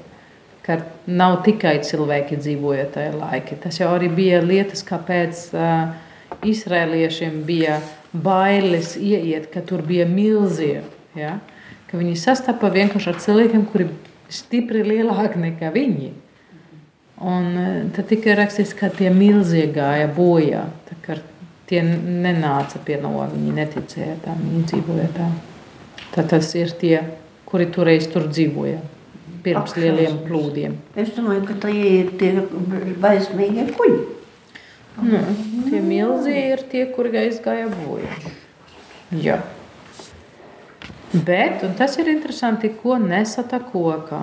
Ka 0.65 0.79
nav 1.05 1.43
tikai 1.45 1.77
cilvēki 1.85 2.41
dzīvoja 2.41 2.89
tajā 2.97 3.13
laikā. 3.19 3.59
Tas 3.67 3.77
jau 3.77 3.93
arī 3.93 4.09
bija 4.09 4.41
lietas, 4.41 4.81
kāpēc 4.85 5.45
uh, 5.53 5.93
izrēliešiem 6.41 7.43
bija 7.45 7.77
bailes 8.17 8.95
ieiet, 8.97 9.51
ka 9.53 9.61
tur 9.61 9.85
bija 9.85 10.09
milzie. 10.09 10.81
Ja? 11.13 11.37
Ka 11.87 12.01
viņi 12.01 12.17
sastapa 12.17 12.73
vienkārši 12.73 13.13
ar 13.13 13.21
cilvēkiem, 13.23 13.69
kuri 13.69 13.91
stipri 14.34 14.84
lielāki 14.86 15.41
nekā 15.41 15.71
viņi. 15.73 16.09
Un 17.28 17.47
e, 17.57 17.69
tad 17.95 18.09
tika 18.11 18.36
rakstīts, 18.38 18.75
ka 18.78 18.91
tie 18.93 19.09
milzie 19.13 19.65
gāja 19.73 20.09
bojā. 20.13 20.67
Tie 21.67 21.82
nenāca 21.84 22.80
pie 22.80 22.95
no, 23.03 23.11
viņi 23.28 23.53
neticēja 23.57 24.13
tam, 24.23 24.39
viņi 24.39 24.61
dzīvoja 24.69 25.07
tā. 25.17 25.25
Tad 26.13 26.30
tas 26.32 26.53
ir 26.55 26.71
tie, 26.80 27.01
kuri 27.49 27.67
toreiz 27.75 28.07
tur 28.11 28.30
dzīvoja. 28.30 28.78
Pirms 29.43 29.73
Ak, 29.73 29.82
lieliem 29.82 30.21
plūdiem. 30.28 30.78
Es 30.95 31.11
domāju, 31.15 31.43
ka 31.49 31.57
tie 31.67 31.89
ir 31.97 32.13
tie 32.19 32.32
baismīgie 33.03 33.67
kuģi. 33.75 33.99
Nu, 34.97 35.19
tie 35.67 35.82
milzie 35.84 36.39
ir 36.53 36.63
tie, 36.71 36.88
kuri 36.95 37.19
aizgāja 37.25 37.67
bojā. 37.69 38.15
Jā. 39.13 39.41
Bet, 41.14 41.64
un 41.64 41.74
tas 41.80 41.95
ir 42.01 42.10
interesanti, 42.12 42.70
ko 42.82 42.97
nesata 42.99 43.62
kokā. 43.64 44.22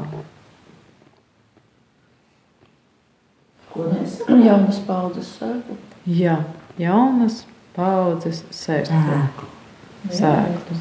Ko 3.72 3.88
nes? 3.88 4.18
Jaunas 4.28 4.82
paudzes 4.86 5.30
sēklu. 5.38 5.78
Jā, 6.04 6.36
jaunas 6.78 7.40
paudzes 7.74 8.44
sēklu. 8.54 9.48
Sēklu. 10.12 10.78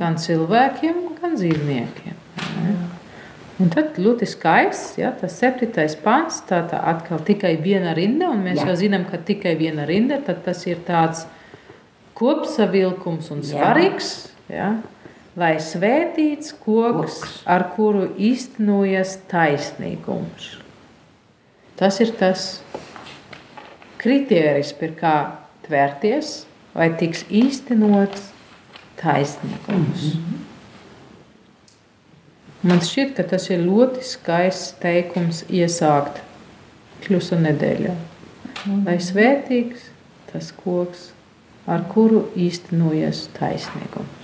Gan 0.00 0.16
cilvēkiem, 0.18 1.04
gan 1.20 1.36
dzīvniekiem. 1.36 2.18
ne? 2.62 2.74
Un 3.62 3.68
tad 3.70 3.98
ļoti 4.00 4.26
skaists, 4.26 4.96
ja, 4.98 5.12
tas 5.14 5.36
septītais 5.38 5.94
pants, 6.02 6.40
tā, 6.48 6.62
tā 6.70 6.80
atkal 6.94 7.20
tikai 7.22 7.52
viena 7.62 7.92
rinda, 7.94 8.30
un 8.32 8.40
mēs 8.42 8.62
Jā. 8.62 8.70
jau 8.72 8.76
zinām, 8.80 9.04
ka 9.10 9.20
tikai 9.22 9.52
viena 9.60 9.84
rinda, 9.86 10.18
tad 10.24 10.40
tas 10.46 10.64
ir 10.66 10.80
tāds 10.86 11.26
kopsavilkums 12.18 13.28
un 13.34 13.44
Jā. 13.44 13.52
svarīgs, 13.52 14.10
ja, 14.50 14.72
lai 15.36 15.54
svētīts 15.62 16.52
koks, 16.60 17.20
Koks. 17.20 17.38
ar 17.48 17.68
kuru 17.76 18.08
īstenojas 18.20 19.16
taisnīgums. 19.30 20.58
Tas 21.76 21.98
ir 22.04 22.12
tas 22.18 22.60
kritērijs, 24.02 24.74
pie 24.76 24.92
kā 24.98 25.16
tvērties, 25.66 26.42
vai 26.76 26.90
tiks 27.00 27.24
īstenots 27.30 28.28
taisnīgums. 29.00 30.12
Man 32.62 32.78
šķiet, 32.84 33.16
ka 33.16 33.24
tas 33.26 33.48
ir 33.50 33.64
ļoti 33.64 34.04
skaists 34.06 34.76
teikums 34.82 35.42
iesākt 35.50 36.20
kļūsu 37.02 37.40
nedēļā. 37.42 37.96
Lai 38.86 38.98
svētīgs 39.02 39.88
tas 40.30 40.52
koks, 40.54 41.08
ar 41.66 41.82
kuru 41.90 42.28
īstenojas 42.38 43.26
taisnīgums. 43.34 44.21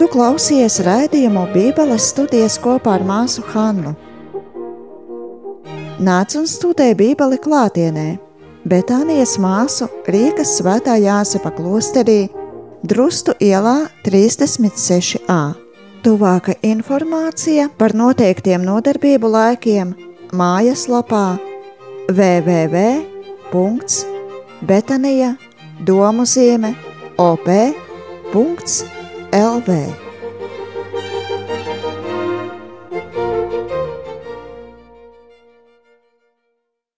Tu 0.00 0.08
klausies 0.08 0.78
raidījumu 0.86 1.46
Bībeles 1.54 2.10
studijas 2.12 2.58
kopā 2.62 2.96
ar 2.98 3.04
māsu 3.06 3.44
Hannu. 3.52 3.94
Nāc 6.00 6.36
un 6.40 6.46
studē 6.48 6.94
Bībeli 6.96 7.36
klātienē, 7.44 8.06
Betānijas 8.68 9.36
māsu 9.40 9.88
Rīgas 10.08 10.54
svētā 10.60 10.96
Jāsepa 11.00 11.52
klosterī, 11.56 12.28
Drustu 12.80 13.34
ielā 13.40 13.90
36a. 14.06 15.40
Tuvāka 16.00 16.54
informācija 16.64 17.68
par 17.76 17.92
noteiktiem 17.92 18.64
nodarbību 18.64 19.28
laikiem 19.34 19.92
mājaslapā 20.32 21.26
www.betanija 24.60 25.34
domu 25.80 26.24
zīme 26.24 26.74
op.lv 27.16 28.50